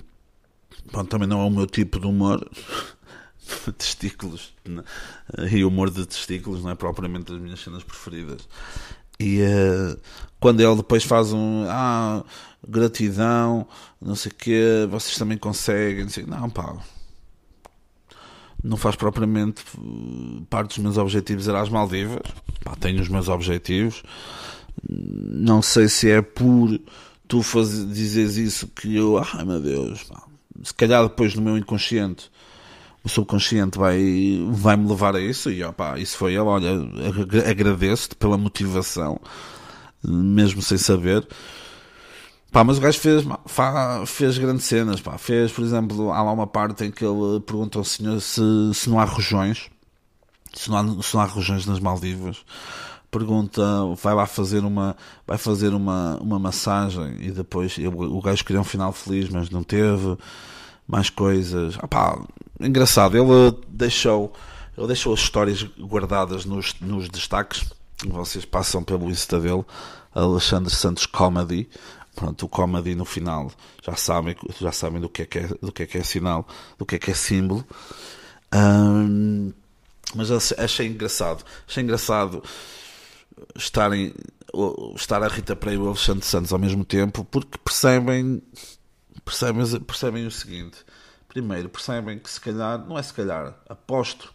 [0.90, 2.46] pronto, também não é o meu tipo de humor.
[3.76, 4.82] testículos né?
[5.50, 8.48] e humor de testículos não é propriamente as minhas cenas preferidas.
[9.18, 9.98] E uh,
[10.38, 12.24] quando ele depois faz um ah,
[12.66, 13.66] gratidão,
[14.00, 16.76] não sei o vocês também conseguem, não, sei, não pá,
[18.62, 22.20] não faz propriamente uh, parte dos meus objetivos ir às Maldivas.
[22.62, 24.02] Pá, tenho os meus objetivos.
[24.88, 26.80] Não sei se é por
[27.26, 30.22] tu faz, dizeres isso que eu, ai meu Deus, pá.
[30.62, 32.30] se calhar depois no meu inconsciente
[33.08, 33.98] o subconsciente vai,
[34.50, 36.70] vai me levar a isso e opa, isso foi ele, olha,
[37.50, 39.18] agradeço-te pela motivação,
[40.04, 41.26] mesmo sem saber.
[42.52, 43.24] Pá, mas o gajo fez,
[44.06, 45.18] fez grandes cenas, pá.
[45.18, 48.40] Fez, por exemplo, há lá uma parte em que ele pergunta ao senhor se,
[48.72, 49.68] se não há rojões,
[50.54, 52.44] se não há, se não há rojões nas Maldivas.
[53.10, 53.62] Pergunta,
[54.02, 58.64] vai lá fazer uma, vai fazer uma, uma massagem e depois o gajo queria um
[58.64, 60.16] final feliz, mas não teve
[60.88, 61.76] mais coisas.
[61.78, 62.18] Ah, pá,
[62.58, 64.32] engraçado, ele deixou,
[64.76, 67.64] ele deixou as histórias guardadas nos, nos destaques.
[68.06, 69.64] Vocês passam pelo Insta dele,
[70.14, 71.68] Alexandre Santos Comedy.
[72.14, 73.48] Pronto, o comedy no final
[73.80, 76.48] já sabem, já sabem do que é que é, do que é, que é sinal,
[76.76, 77.64] do que é que é símbolo.
[78.52, 79.52] Um,
[80.16, 82.42] mas achei engraçado, achei engraçado
[83.54, 84.14] estarem,
[84.96, 88.42] estar a Rita Pereira e o Alexandre Santos ao mesmo tempo, porque percebem,
[89.28, 90.78] percebem, percebem o seguinte:
[91.28, 94.32] primeiro, percebem que se calhar, não é se calhar, aposto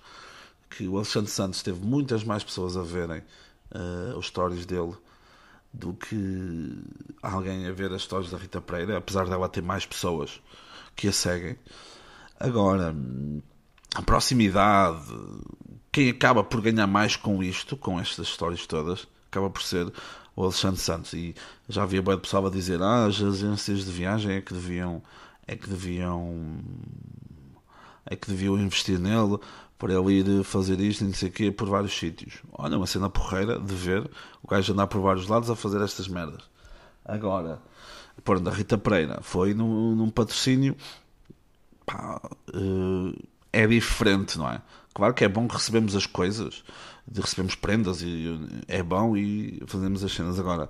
[0.70, 3.22] que o Alexandre Santos teve muitas mais pessoas a verem
[3.72, 4.96] uh, os stories dele
[5.72, 6.78] do que
[7.22, 10.40] alguém a ver as histórias da Rita Pereira, apesar dela ter mais pessoas
[10.96, 11.58] que a seguem.
[12.40, 12.96] Agora,
[13.96, 15.04] a proximidade,
[15.92, 19.92] quem acaba por ganhar mais com isto, com estas histórias todas, acaba por ser
[20.36, 21.14] o Alexandre Santos.
[21.14, 21.36] E
[21.70, 25.02] já havia boa pessoal a dizer: ah, as agências de viagem é que deviam,
[25.48, 26.60] é que deviam,
[28.06, 29.38] é que deviam investir nele
[29.78, 32.36] para ele ir fazer isto e não sei o quê por vários sítios.
[32.54, 34.10] Olha, uma cena porreira de ver
[34.42, 36.44] o gajo andar por vários lados a fazer estas merdas.
[37.04, 37.60] Agora,
[38.24, 40.76] por da Rita Pereira foi num, num patrocínio
[41.86, 42.22] pá,
[42.56, 44.62] uh, é diferente, não é?
[44.94, 46.64] Claro que é bom que recebemos as coisas,
[47.08, 50.40] de recebemos prendas e é bom e fazemos as cenas.
[50.40, 50.70] Agora,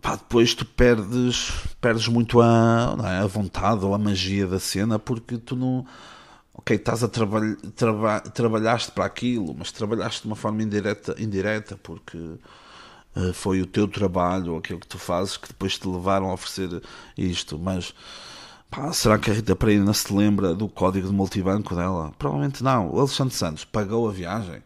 [0.00, 3.18] pá, depois tu perdes, perdes muito a, é?
[3.22, 5.86] a vontade ou a magia da cena porque tu não
[6.58, 11.78] ok, estás a trabalhar, traba, trabalhaste para aquilo, mas trabalhaste de uma forma indireta, indireta
[11.82, 16.34] porque uh, foi o teu trabalho, aquilo que tu fazes, que depois te levaram a
[16.34, 16.82] oferecer
[17.16, 17.58] isto.
[17.58, 17.94] Mas
[18.70, 22.12] pá, será que a Rita Pereira se lembra do código de multibanco dela?
[22.18, 22.90] Provavelmente não.
[22.90, 24.62] O Alexandre Santos pagou a viagem,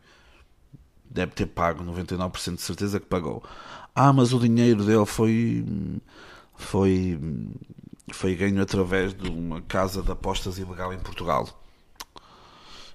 [1.10, 3.42] deve ter pago, 99% de certeza que pagou.
[3.94, 5.64] Ah, mas o dinheiro dele foi.
[6.54, 7.18] foi
[8.12, 11.48] foi ganho através de uma casa de apostas ilegal em Portugal.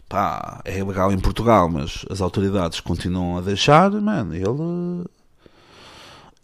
[0.07, 5.05] Pá, é ilegal em Portugal, mas as autoridades continuam a deixar, mano, ele.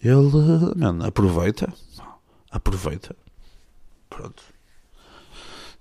[0.02, 1.74] Ele, mano, aproveita.
[2.52, 3.16] Aproveita.
[4.10, 4.44] Pronto.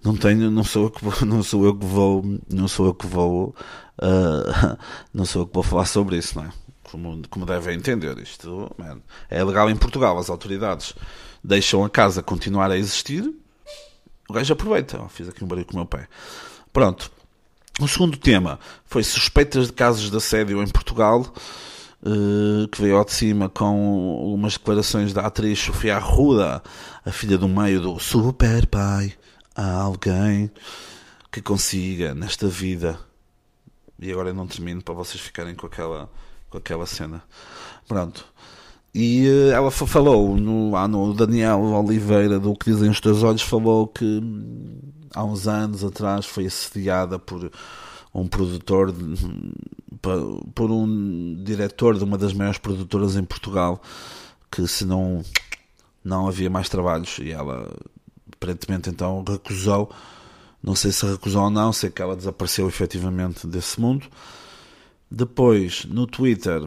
[0.05, 2.95] Não tenho, não sou eu que vou, não sou eu que vou, não sou eu
[2.95, 3.55] que vou,
[4.01, 4.79] uh,
[5.13, 6.53] não sou eu que vou falar sobre isso, não é?
[6.83, 10.95] Como, como devem entender, isto man, é legal em Portugal, as autoridades
[11.43, 13.33] deixam a casa continuar a existir,
[14.29, 15.01] o gajo aproveita.
[15.05, 16.09] Oh, fiz aqui um barulho com o meu pé.
[16.73, 17.11] Pronto.
[17.81, 21.21] O segundo tema foi suspeitas de casos de assédio em Portugal,
[22.03, 26.63] uh, que veio ao de cima com umas declarações da atriz Sofia Arruda,
[27.05, 29.15] a filha do meio do super pai.
[29.55, 30.51] Há alguém
[31.31, 32.99] que consiga nesta vida.
[33.99, 36.11] E agora eu não termino para vocês ficarem com aquela,
[36.51, 37.23] com aquela cena.
[37.87, 38.27] Pronto.
[38.95, 43.41] E uh, ela falou no, lá no Daniel Oliveira, do que dizem os teus olhos,
[43.41, 44.79] falou que hum,
[45.15, 47.51] há uns anos atrás foi assediada por
[48.15, 48.95] um produtor,
[50.55, 53.81] por um diretor de uma das maiores produtoras em Portugal,
[54.51, 55.23] que se não,
[56.05, 57.75] não havia mais trabalhos e ela
[58.43, 59.91] aparentemente então recusou,
[60.63, 64.07] não sei se recusou ou não, sei que ela desapareceu efetivamente desse mundo.
[65.09, 66.67] Depois, no Twitter,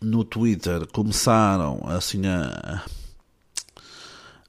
[0.00, 2.84] no Twitter começaram assim a,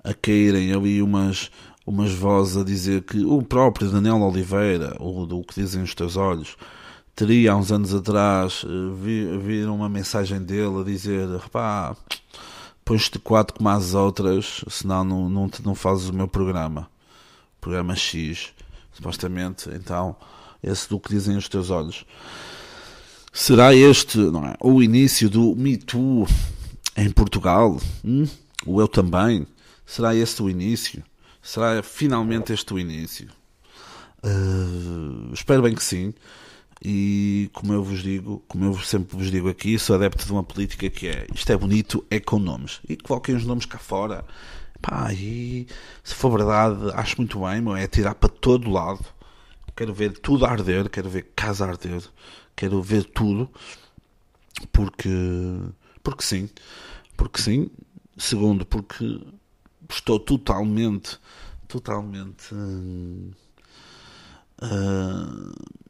[0.04, 1.50] a caírem ali umas,
[1.86, 6.18] umas vozes a dizer que o próprio Daniel Oliveira, ou do que dizem os teus
[6.18, 6.56] olhos,
[7.15, 11.96] teria há uns anos atrás eh, viram uma mensagem dele a dizer pá,
[12.86, 16.88] pões-te quatro como as outras, senão não, não, não fazes o meu programa.
[17.60, 18.54] Programa X,
[18.93, 20.15] supostamente, então,
[20.63, 22.06] esse do que dizem os teus olhos.
[23.34, 26.28] Será este é, o início do Me Too
[26.95, 27.82] em Portugal?
[28.04, 28.26] Hum?
[28.65, 29.45] O Eu Também?
[29.86, 31.04] Será este o início?
[31.41, 33.28] Será finalmente este o início?
[34.24, 36.13] Uh, espero bem que sim.
[36.88, 40.43] E como eu vos digo, como eu sempre vos digo aqui, sou adepto de uma
[40.43, 42.80] política que é isto é bonito, é com nomes.
[42.88, 44.24] E coloquem os nomes cá fora.
[44.82, 45.67] Pá, e
[46.04, 49.04] se for verdade, acho muito bem, meu, é tirar para todo lado.
[49.76, 52.04] Quero ver tudo arder, quero ver casa arder
[52.56, 53.50] quero ver tudo,
[54.71, 55.10] porque,
[56.04, 56.50] porque sim,
[57.17, 57.69] porque sim.
[58.17, 59.21] Segundo, porque
[59.89, 61.19] estou totalmente,
[61.67, 62.54] totalmente.
[62.54, 63.32] Uh,
[64.62, 65.85] uh,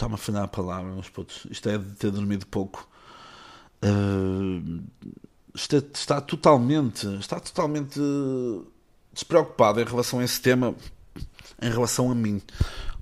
[0.00, 2.88] Está-me a afinar a palavra, mas putz, isto é de ter dormido pouco.
[3.84, 4.82] Uh,
[5.54, 8.00] está, está totalmente, está totalmente
[9.12, 10.74] despreocupado em relação a esse tema,
[11.60, 12.40] em relação a mim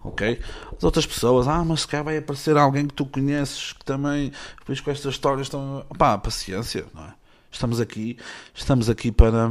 [0.02, 0.40] ok?
[0.76, 4.32] As outras pessoas, ah, mas se calhar vai aparecer alguém que tu conheces que também,
[4.58, 5.86] depois com estas histórias, estão.
[5.96, 7.14] pá, paciência, não é?
[7.48, 8.18] Estamos aqui,
[8.52, 9.48] estamos aqui para.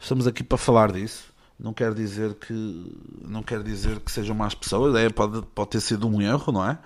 [0.00, 1.32] Estamos aqui para falar disso.
[1.60, 2.52] Não quer dizer que.
[3.22, 6.66] Não quer dizer que sejam más pessoas, é, pode, pode ter sido um erro, não
[6.66, 6.78] é?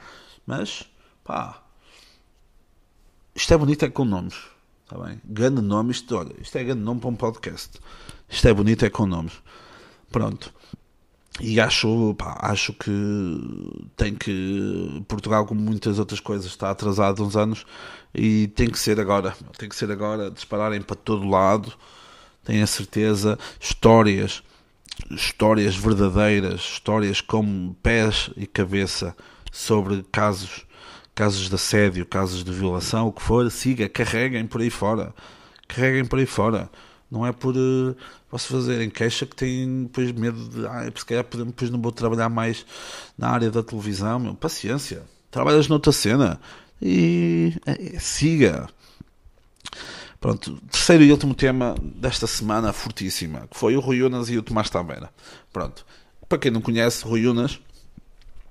[0.45, 0.85] Mas,
[1.23, 1.63] pá.
[3.35, 4.35] Isto é bonito, é com nomes.
[4.83, 5.21] Está bem?
[5.25, 7.81] Grande nome, isto, olha, isto é grande nome para um podcast.
[8.29, 9.35] Isto é bonito, é com nomes.
[10.11, 10.53] Pronto.
[11.41, 12.91] E acho, pá, acho que
[13.97, 17.65] tem que Portugal, como muitas outras coisas, está atrasado uns anos
[18.15, 19.37] e tem que ser agora.
[19.57, 21.73] Tem que ser agora, dispararem para todo lado.
[22.45, 24.43] Tenho certeza, histórias,
[25.11, 29.15] histórias verdadeiras, histórias com pés e cabeça
[29.53, 30.67] sobre casos,
[31.15, 35.15] casos de assédio, casos de violação, o que for, siga, carreguem por aí fora.
[35.69, 36.71] Carreguem por aí fora.
[37.11, 37.97] Não é por uh,
[38.29, 42.29] posso fazerem queixa que têm depois medo de ah, se calhar depois não vou trabalhar
[42.29, 42.67] mais
[43.17, 44.19] na área da televisão.
[44.19, 45.03] Meu, paciência.
[45.31, 46.41] Trabalhas noutra cena
[46.83, 48.69] e é, siga.
[50.25, 54.43] Pronto, terceiro e último tema desta semana fortíssima, que foi o Rui Unas e o
[54.43, 55.11] Tomás Tabeira.
[55.53, 55.85] Pronto,
[56.27, 57.61] para quem não conhece, Rui Unas,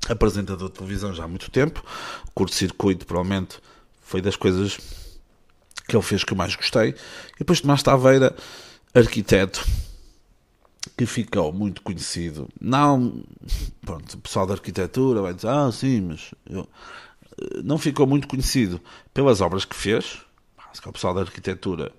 [0.07, 1.83] apresentador de televisão já há muito tempo,
[2.35, 3.57] curto-circuito provavelmente
[4.03, 4.77] foi das coisas
[5.87, 6.89] que ele fez que eu mais gostei.
[6.89, 8.35] E depois Tomás Taveira,
[8.93, 9.67] arquiteto,
[10.95, 12.47] que ficou muito conhecido.
[12.61, 13.23] Não,
[13.81, 16.69] pronto, o pessoal da arquitetura vai dizer, ah, sim, mas eu,
[17.63, 18.79] não ficou muito conhecido
[19.11, 20.21] pelas obras que fez.
[20.85, 21.91] O pessoal da arquitetura,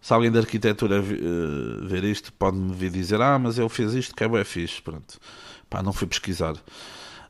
[0.00, 4.14] se alguém da arquitetura uh, ver isto, pode-me vir dizer, ah, mas ele fez isto
[4.14, 4.80] que é bem fixe.
[4.80, 5.18] Pronto,
[5.68, 6.54] pá, não fui pesquisar.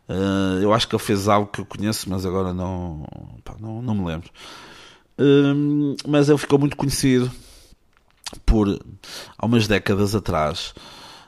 [0.08, 3.06] Uh, eu acho que ele fez algo que eu conheço, mas agora não,
[3.44, 4.30] pá, não, não me lembro.
[5.18, 7.30] Hum, mas ele ficou muito conhecido
[8.44, 8.68] por,
[9.38, 10.74] há umas décadas atrás,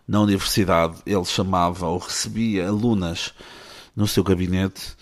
[0.07, 3.35] na universidade, ele chamava ou recebia alunas
[3.97, 4.97] no seu gabinete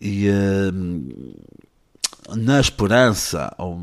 [0.00, 1.34] e hum,
[2.28, 3.78] na esperança ou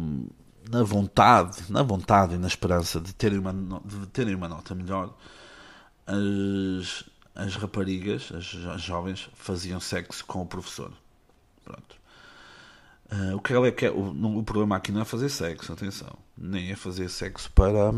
[0.69, 5.13] na vontade, na vontade e na esperança de terem uma, de terem uma nota melhor,
[6.05, 7.03] as,
[7.35, 10.91] as raparigas, as, as jovens, faziam sexo com o professor.
[11.65, 11.99] Pronto.
[13.11, 16.15] Uh, o que ela é é, o, o, problema aqui não é fazer sexo, atenção,
[16.37, 17.91] nem é fazer sexo para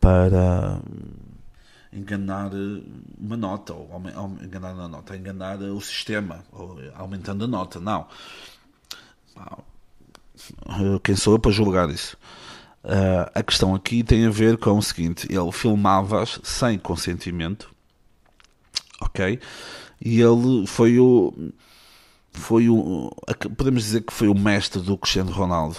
[0.00, 0.80] para
[1.92, 2.50] enganar
[3.16, 3.88] uma nota ou
[4.42, 8.08] enganar a nota, enganar o sistema, ou aumentando a nota, não.
[11.02, 12.16] Quem sou eu para julgar isso?
[12.84, 17.70] Uh, a questão aqui tem a ver com o seguinte: ele filmava sem consentimento,
[19.00, 19.40] ok?
[20.00, 21.32] E ele foi o
[22.34, 23.10] foi o.
[23.56, 25.78] Podemos dizer que foi o mestre do Cristiano Ronaldo,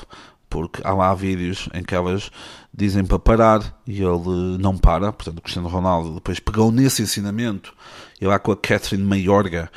[0.50, 2.32] porque há lá vídeos em que elas
[2.74, 5.12] dizem para parar e ele não para.
[5.12, 7.74] Portanto, o Cristiano Ronaldo depois pegou nesse ensinamento
[8.20, 9.70] e lá com a Catherine Mayorga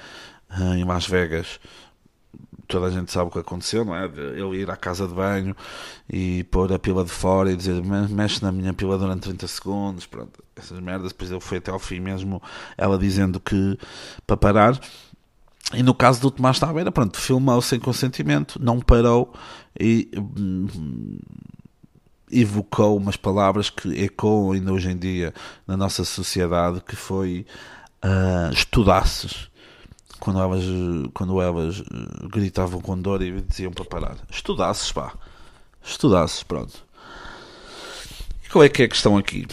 [0.50, 1.60] eh, em Las Vegas.
[2.68, 4.04] Toda a gente sabe o que aconteceu, não é?
[4.04, 5.56] Ele ir à casa de banho
[6.08, 10.06] e pôr a pila de fora e dizer mexe na minha pila durante 30 segundos.
[10.06, 11.12] Pronto, essas merdas.
[11.12, 12.42] Depois ele foi até ao fim mesmo,
[12.76, 13.78] ela dizendo que
[14.26, 14.78] para parar
[15.74, 19.34] e no caso do Tomás Tabeira, pronto, filmou sem consentimento, não parou
[19.78, 21.18] e hum,
[22.30, 25.34] evocou umas palavras que ecoam ainda hoje em dia
[25.66, 27.44] na nossa sociedade, que foi
[28.02, 29.47] uh, estudasses.
[30.20, 30.64] Quando elas,
[31.14, 31.82] quando elas
[32.30, 34.16] gritavam com dor e diziam para parar.
[34.30, 35.12] Estudasses, pá.
[35.82, 36.84] Estudasses, pronto.
[38.44, 39.46] E qual é que é a questão aqui?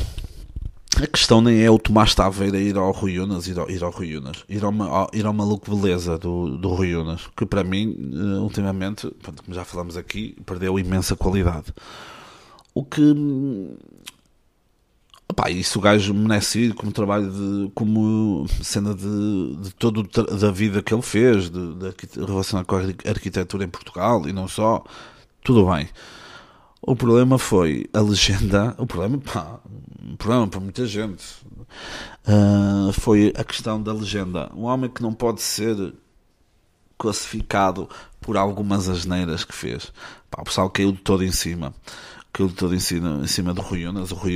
[1.02, 3.92] A questão nem é o Tomás Taveira ir ao Rui Unas, ir ao, ir ao
[3.92, 7.94] Rui Unas, ir ao, ir ao maluco beleza do, do Rui Unas, que para mim,
[8.14, 11.74] eh, ultimamente, como já falamos aqui, perdeu imensa qualidade.
[12.74, 13.02] O que.
[15.28, 17.72] Opá, isso o gajo merece ir como trabalho de.
[17.74, 20.04] como cena de, de toda
[20.38, 24.48] da vida que ele fez, de, de, relacionado com a arquitetura em Portugal e não
[24.48, 24.84] só.
[25.44, 25.90] Tudo bem.
[26.82, 28.76] O problema foi a legenda.
[28.78, 29.60] O problema, pá,
[30.04, 31.26] um problema para muita gente.
[32.28, 34.52] Uh, foi a questão da legenda.
[34.56, 35.94] Um homem que não pode ser
[36.98, 37.90] classificado
[38.22, 39.92] por algumas asneiras que fez.
[40.30, 41.74] Pá, o pessoal caiu de todo em cima.
[42.36, 43.88] Caiu de todo em cima, em cima do Rui.
[43.88, 44.36] O Rui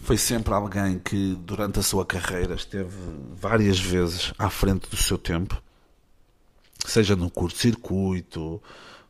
[0.00, 2.90] foi sempre alguém que durante a sua carreira esteve
[3.36, 5.62] várias vezes à frente do seu tempo.
[6.84, 8.60] Seja no curto-circuito,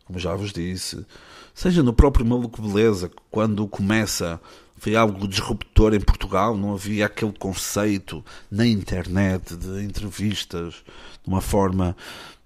[0.05, 1.07] como já vos disse,
[1.55, 4.39] seja no próprio Maluco Beleza, quando começa,
[4.77, 11.41] foi algo disruptor em Portugal, não havia aquele conceito na internet de entrevistas de uma
[11.41, 11.97] forma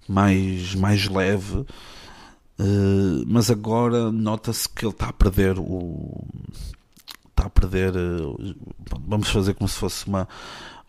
[0.07, 1.65] mais, mais leve,
[2.59, 6.23] uh, mas agora nota-se que ele está a perder o.
[7.29, 7.95] Está a perder.
[7.95, 8.55] Uh,
[9.07, 10.27] vamos fazer como se fosse uma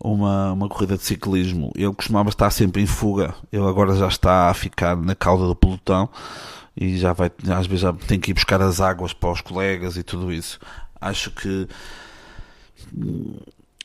[0.03, 1.71] uma, uma corrida de ciclismo.
[1.75, 5.55] Ele costumava estar sempre em fuga, ele agora já está a ficar na cauda do
[5.55, 6.09] pelotão
[6.75, 9.97] e já vai, às vezes já tem que ir buscar as águas para os colegas
[9.97, 10.59] e tudo isso.
[10.99, 11.67] Acho que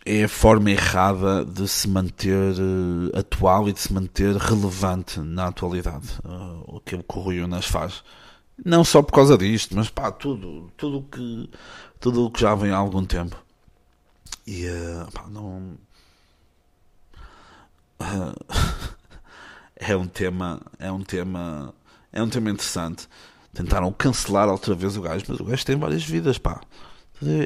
[0.06, 5.48] é a forma errada de se manter uh, atual e de se manter relevante na
[5.48, 6.06] atualidade.
[6.24, 8.04] Uh, aquilo que o Rui Unas faz.
[8.64, 11.50] Não só por causa disto, mas pá, tudo, tudo que,
[11.98, 13.36] tudo o que já vem há algum tempo.
[14.46, 15.76] E uh, pá, não.
[19.74, 21.74] é um tema, é um tema
[22.12, 23.08] é um tema interessante.
[23.52, 26.60] Tentaram cancelar outra vez o gajo, mas o gajo tem várias vidas, pá.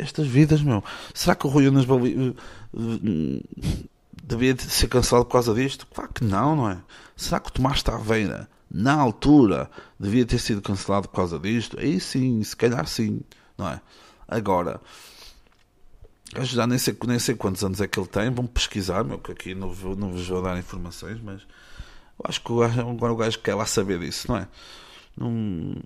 [0.03, 0.83] Estas vidas, meu.
[1.15, 2.35] Será que o Rui Unas eh,
[2.75, 3.87] eh,
[4.23, 5.87] devia ser cancelado por causa disto?
[5.87, 6.79] Claro que não, não é?
[7.17, 11.79] Será que o Tomás Taveira, na altura, devia ter sido cancelado por causa disto?
[11.79, 13.21] Aí sim, se calhar sim,
[13.57, 13.81] não é?
[14.27, 14.81] Agora,
[16.39, 19.33] já nem sei, nem sei quantos anos é que ele tem, vão pesquisar, meu, que
[19.33, 21.43] aqui não, vou, não vos vou dar informações, mas
[22.25, 24.49] acho que agora o gajo quer lá saber disso, não é?
[25.17, 25.77] Não,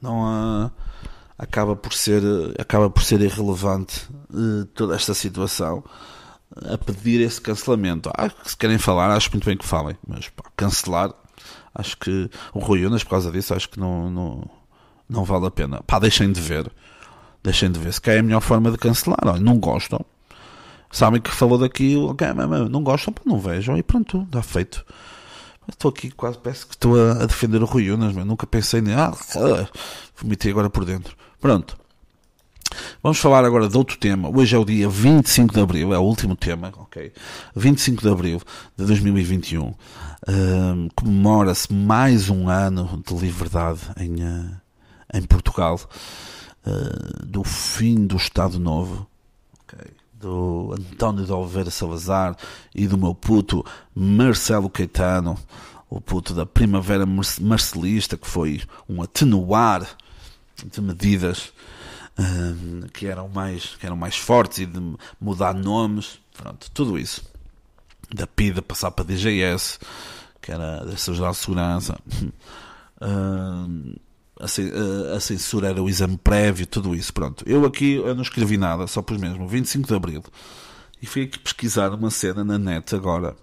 [0.00, 0.70] não uh,
[1.38, 2.22] acaba por ser
[2.58, 5.84] acaba por ser irrelevante uh, toda esta situação
[6.64, 8.10] a pedir esse cancelamento.
[8.16, 11.12] Ah, se querem falar, acho muito bem que falem, mas pá, cancelar,
[11.74, 14.50] acho que o Rui Unas, por causa disso, acho que não, não,
[15.08, 15.82] não vale a pena.
[15.82, 16.70] Pá, deixem de ver,
[17.42, 17.92] deixem de ver.
[17.92, 20.04] Se quer é a melhor forma de cancelar, olha, não gostam,
[20.90, 22.28] sabem que falou daquilo, okay,
[22.70, 24.84] não gostam, pá, não vejam e pronto, está feito.
[25.68, 28.80] Estou aqui quase, parece que estou a, a defender o Rui Unas, mas nunca pensei
[28.80, 28.94] nem.
[28.94, 29.68] Ah, ah,
[30.16, 31.16] vomitei agora por dentro.
[31.40, 31.76] Pronto.
[33.02, 34.28] Vamos falar agora de outro tema.
[34.28, 37.12] Hoje é o dia 25 de Abril, é o último tema, ok?
[37.54, 38.42] 25 de Abril
[38.76, 39.74] de 2021.
[40.28, 44.56] Um, Comemora-se mais um ano de liberdade em, uh,
[45.14, 45.80] em Portugal,
[46.66, 49.06] uh, do fim do Estado Novo,
[49.62, 49.78] ok?
[50.18, 52.36] Do António de Oliveira Salazar
[52.74, 53.64] e do meu puto
[53.94, 55.38] Marcelo Caetano,
[55.88, 57.06] o puto da primavera
[57.40, 59.86] marcelista, que foi um atenuar
[60.64, 61.52] de medidas
[62.18, 64.80] uh, que, eram mais, que eram mais fortes e de
[65.20, 67.22] mudar nomes, pronto, tudo isso.
[68.14, 69.78] Da PIDA passar para DGS,
[70.40, 71.98] que era da Geral de Segurança.
[73.00, 73.98] Uh,
[74.38, 77.44] a, censura era o exame prévio, tudo isso, pronto.
[77.46, 80.22] Eu aqui eu não escrevi nada, só pus mesmo 25 de Abril.
[81.00, 83.36] E fui aqui pesquisar uma cena na net agora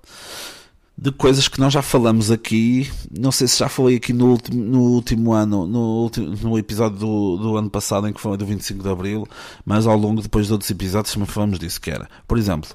[0.97, 2.91] de coisas que nós já falamos aqui.
[3.11, 6.97] Não sei se já falei aqui no último, no último ano, no, último, no episódio
[6.99, 9.27] do, do ano passado em que foi do 25 de Abril,
[9.65, 12.69] mas ao longo depois de outros episódios também falamos disso, que era, por exemplo,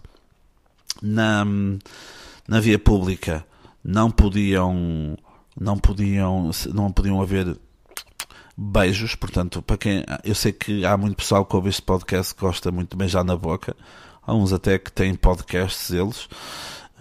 [1.00, 1.44] na,
[2.46, 3.44] na via pública
[3.84, 5.16] não podiam
[5.58, 7.56] não podiam não podiam haver
[8.60, 12.40] beijos, portanto, para quem eu sei que há muito pessoal que ouve este podcast que
[12.40, 13.76] gosta muito de beijar na boca,
[14.26, 16.28] há uns até que têm podcasts eles,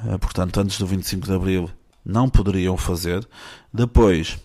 [0.06, 1.70] eh, portanto, antes do 25 de Abril
[2.06, 3.28] não poderiam fazer.
[3.74, 4.38] Depois,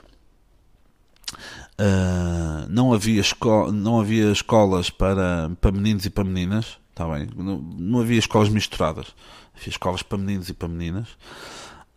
[1.78, 7.28] uh, não, havia esco não havia escolas para, para meninos e para meninas, está bem?
[7.36, 9.14] Não, não havia escolas misturadas,
[9.54, 11.08] havia escolas para meninos e para meninas.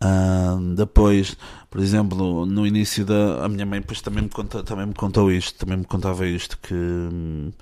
[0.02, 1.36] Uh, depois,
[1.70, 5.32] por exemplo, no início da a minha mãe depois também me conta, também me contou
[5.32, 7.52] isto, também me contava isto que uh,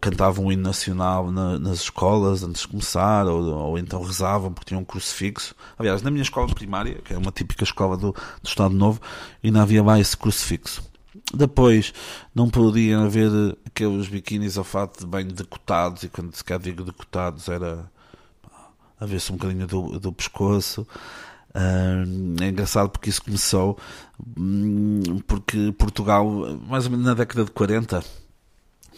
[0.00, 4.68] cantavam um hino nacional na, nas escolas antes de começar, ou, ou, então rezavam porque
[4.68, 5.54] tinham um crucifixo.
[5.78, 9.00] Aliás, na minha escola primária, que é uma típica escola do, do Estado Novo,
[9.42, 10.88] ainda havia lá esse crucifixo.
[11.34, 11.92] Depois,
[12.34, 13.30] não podiam haver
[13.66, 17.90] aqueles biquínis ao fato de banho decotados, e quando se quer digo decotados era
[19.00, 20.86] a ver-se um bocadinho do, do pescoço.
[21.50, 23.76] Uh, é engraçado porque isso começou
[24.38, 26.24] um, porque Portugal,
[26.68, 28.04] mais ou menos na década de 40,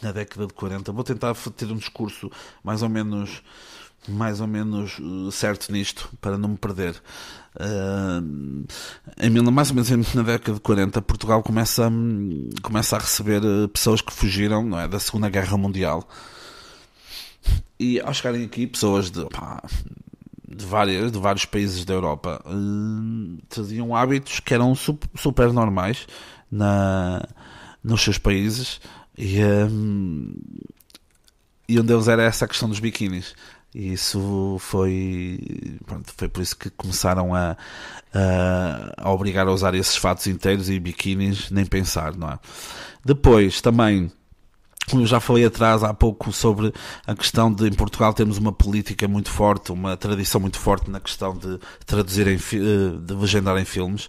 [0.03, 2.31] na década de 40, vou tentar ter um discurso
[2.63, 3.43] mais ou menos
[4.09, 7.01] mais ou menos uh, certo nisto para não me perder.
[7.55, 8.67] Uh,
[9.17, 11.91] em, mais ou menos na década de 40, Portugal começa,
[12.63, 16.07] começa a receber uh, pessoas que fugiram não é, da Segunda Guerra Mundial
[17.79, 19.63] e ao chegarem aqui, pessoas de, pá,
[20.49, 26.07] de, várias, de vários países da Europa uh, traziam hábitos que eram super, super normais
[26.51, 27.27] na,
[27.83, 28.81] nos seus países
[29.17, 30.35] e, um,
[31.69, 33.35] e um deles era essa questão dos biquínis.
[33.75, 35.41] E isso foi,
[35.87, 37.57] pronto, foi por isso que começaram a,
[38.13, 42.39] a, a obrigar a usar esses fatos inteiros e biquínis, nem pensar, não é?
[43.03, 44.13] Depois também
[44.89, 46.73] como eu já falei atrás há pouco sobre
[47.07, 51.01] a questão de em Portugal temos uma política muito forte, uma tradição muito forte na
[51.01, 54.09] questão de traduzir em, eh, de legendar em filmes.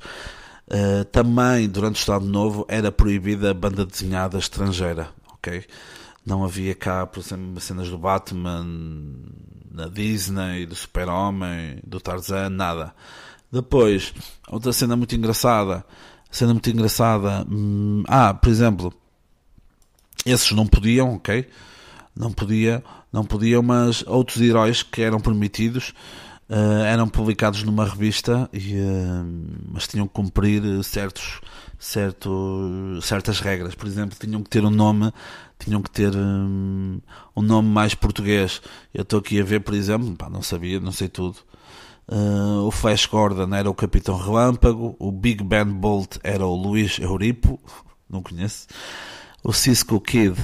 [0.66, 5.66] Uh, também durante o Estado Novo era proibida a banda desenhada estrangeira, ok?
[6.26, 8.66] Não havia cá, por exemplo, cenas do Batman,
[9.70, 12.96] da Disney, do Super-Homem, do Tarzan, nada.
[13.52, 14.14] Depois,
[14.48, 15.86] outra cena muito engraçada,
[16.32, 18.94] cena muito engraçada, hum, ah, por exemplo,
[20.26, 21.48] esses não podiam, ok?
[22.16, 25.94] Não podia, não podiam, mas outros heróis que eram permitidos
[26.50, 29.26] uh, eram publicados numa revista, e, uh,
[29.72, 31.42] mas tinham que cumprir certos,
[31.80, 33.76] certo, certas regras.
[33.76, 35.12] Por exemplo, tinham que ter um nome,
[35.58, 37.00] tinham que ter um,
[37.36, 38.62] um nome mais português.
[38.94, 41.38] Eu estou aqui a ver, por exemplo, pá, não sabia, não sei tudo.
[42.08, 47.00] Uh, o Flash Gordon era o Capitão Relâmpago, o Big Ben Bolt era o Luís
[47.00, 47.60] Euripo,
[48.10, 48.68] não conheço
[49.44, 50.38] o Cisco Kid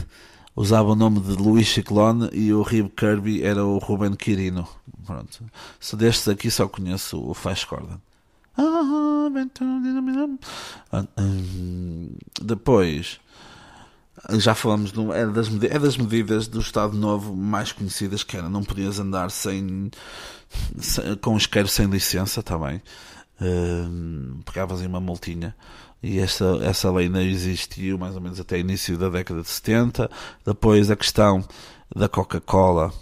[0.56, 4.68] usava o nome de Luís Ciclone e o Rib Kirby era o Ruben Quirino.
[5.06, 5.45] Pronto.
[5.80, 8.00] Se destes aqui só conheço o Flash Gordon.
[12.41, 13.20] Depois,
[14.32, 18.50] já falamos, de, é, das, é das medidas do Estado Novo mais conhecidas que era
[18.50, 19.89] não podias andar sem,
[20.78, 22.82] sem com isqueiro sem licença também.
[23.41, 25.56] Uh, pegavas em uma multinha
[26.02, 30.10] e essa, essa lei não existiu mais ou menos até início da década de 70.
[30.45, 31.43] Depois a questão
[31.93, 32.93] da Coca-Cola,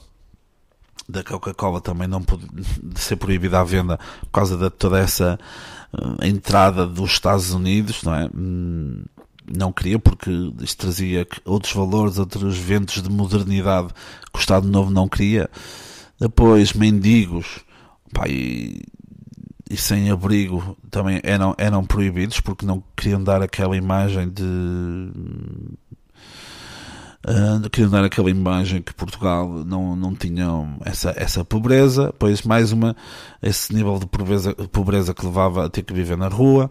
[1.08, 2.48] da Coca-Cola também não pode
[2.98, 5.39] ser proibida a venda por causa de toda essa
[5.93, 8.30] uh, entrada dos Estados Unidos, não é?
[8.36, 9.04] Hum,
[9.56, 10.30] não queria porque
[10.62, 13.93] isto trazia outros valores, outros ventos de modernidade
[14.34, 15.50] que o Estado Novo não queria.
[16.20, 17.60] Depois, mendigos,
[18.12, 18.82] pá, e
[19.70, 24.43] e sem abrigo também eram, eram proibidos porque não queriam dar aquela imagem de.
[27.26, 30.45] Uh, queriam dar aquela imagem que Portugal não, não tinha
[30.86, 32.95] essa, essa pobreza, pois mais uma,
[33.43, 36.70] esse nível de pobreza, pobreza que levava a ter que viver na rua.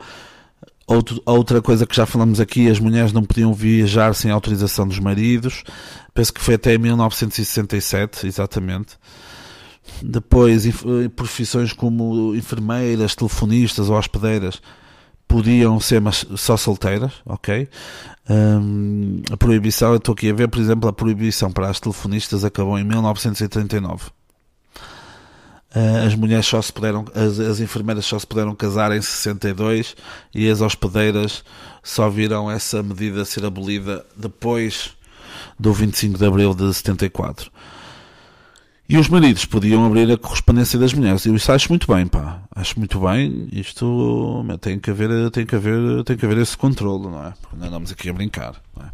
[0.86, 5.00] Outro, outra coisa que já falamos aqui, as mulheres não podiam viajar sem autorização dos
[5.00, 5.64] maridos.
[6.14, 8.96] Penso que foi até 1967, exatamente.
[10.02, 10.64] Depois
[11.14, 14.60] profissões como enfermeiras, telefonistas ou hospedeiras
[15.26, 17.68] podiam ser mas só solteiras, ok?
[18.28, 22.44] Um, a proibição, eu estou aqui a ver, por exemplo, a proibição para as telefonistas
[22.44, 24.10] acabou em 1939.
[25.74, 29.94] Uh, as mulheres só se puderam, as, as enfermeiras só se puderam casar em 62
[30.34, 31.44] e as hospedeiras
[31.82, 34.92] só viram essa medida ser abolida depois
[35.58, 37.50] do 25 de abril de 74.
[38.88, 41.26] E os maridos podiam abrir a correspondência das mulheres.
[41.26, 42.42] Eu isso acho muito bem, pá.
[42.54, 43.48] Acho muito bem.
[43.50, 47.34] Isto tem que haver, tem que haver, tem que haver esse controle, não é?
[47.40, 48.62] Porque não andamos aqui a brincar.
[48.80, 48.86] É?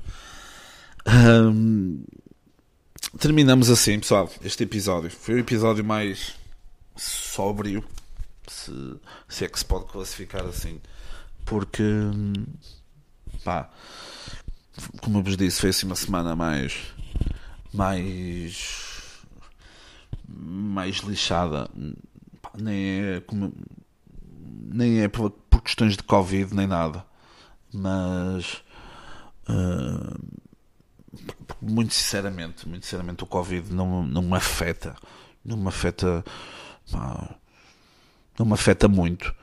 [3.19, 4.31] terminamos assim, pessoal.
[4.43, 6.35] Este episódio foi o episódio mais
[6.97, 7.85] sóbrio,
[8.47, 8.73] se,
[9.29, 10.81] se é que se pode classificar assim,
[11.45, 11.83] porque
[13.45, 13.69] pá,
[15.01, 16.75] como eu vos disse, foi assim uma semana mais
[17.73, 18.92] mais
[20.37, 21.69] mais lixada,
[22.59, 23.53] nem é como,
[24.73, 27.05] nem é por, por, questões de Covid nem nada,
[27.73, 28.63] mas
[29.49, 30.19] uh,
[31.61, 34.97] muito sinceramente, muito sinceramente o Covid não, não me afeta,
[35.45, 36.25] não me afeta,
[38.39, 39.35] não me afeta muito.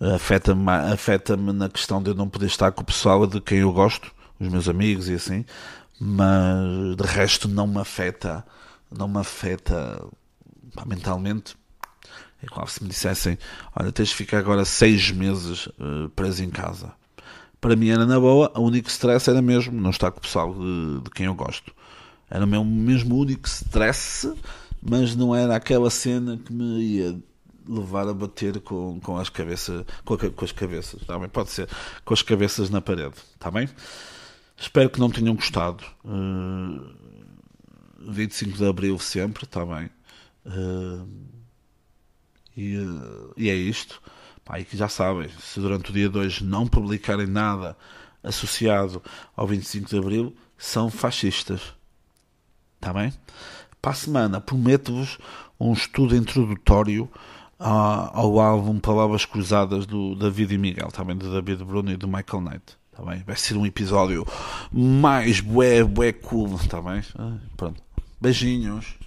[0.00, 3.72] Afeta-me afeta na questão de eu não poder estar com o pessoal de quem eu
[3.72, 5.44] gosto, os meus amigos e assim,
[6.00, 8.44] mas de resto não me afeta,
[8.96, 10.00] não me afeta
[10.78, 11.56] pá, mentalmente,
[12.40, 13.36] é claro, se me dissessem,
[13.74, 16.92] olha, tens de ficar agora seis meses uh, preso em casa.
[17.60, 20.54] Para mim era na boa, o único stress era mesmo não estar com o pessoal
[20.54, 21.74] de, de quem eu gosto.
[22.30, 24.32] Era o meu mesmo único stress,
[24.80, 27.18] mas não era aquela cena que me ia
[27.66, 31.28] levar a bater com, com as cabeças, com, a, com as cabeças, tá bem?
[31.28, 31.68] Pode ser,
[32.04, 33.68] com as cabeças na parede, está bem?
[34.56, 35.84] Espero que não tenham gostado.
[36.04, 36.86] Uh,
[38.00, 39.90] eh, 25 de Abril sempre, está bem?
[40.48, 41.06] Uh,
[42.56, 44.00] e, uh, e, é isto.
[44.44, 47.76] Pá, e que já sabem, se durante o dia de hoje não publicarem nada
[48.22, 49.02] associado
[49.36, 51.74] ao 25 de Abril, são fascistas.
[52.76, 53.12] Está bem?
[53.80, 55.18] Para a semana, prometo-vos
[55.60, 57.08] um estudo introdutório
[57.58, 62.42] ao, álbum Palavras Cruzadas do David e Miguel, também do David Bruno e do Michael
[62.42, 62.78] Knight.
[62.92, 63.22] Tá bem?
[63.24, 64.26] Vai ser um episódio
[64.72, 67.02] mais bué, bué cool, tá bem?
[67.16, 67.80] Ah, pronto.
[68.20, 68.97] Beijinhos.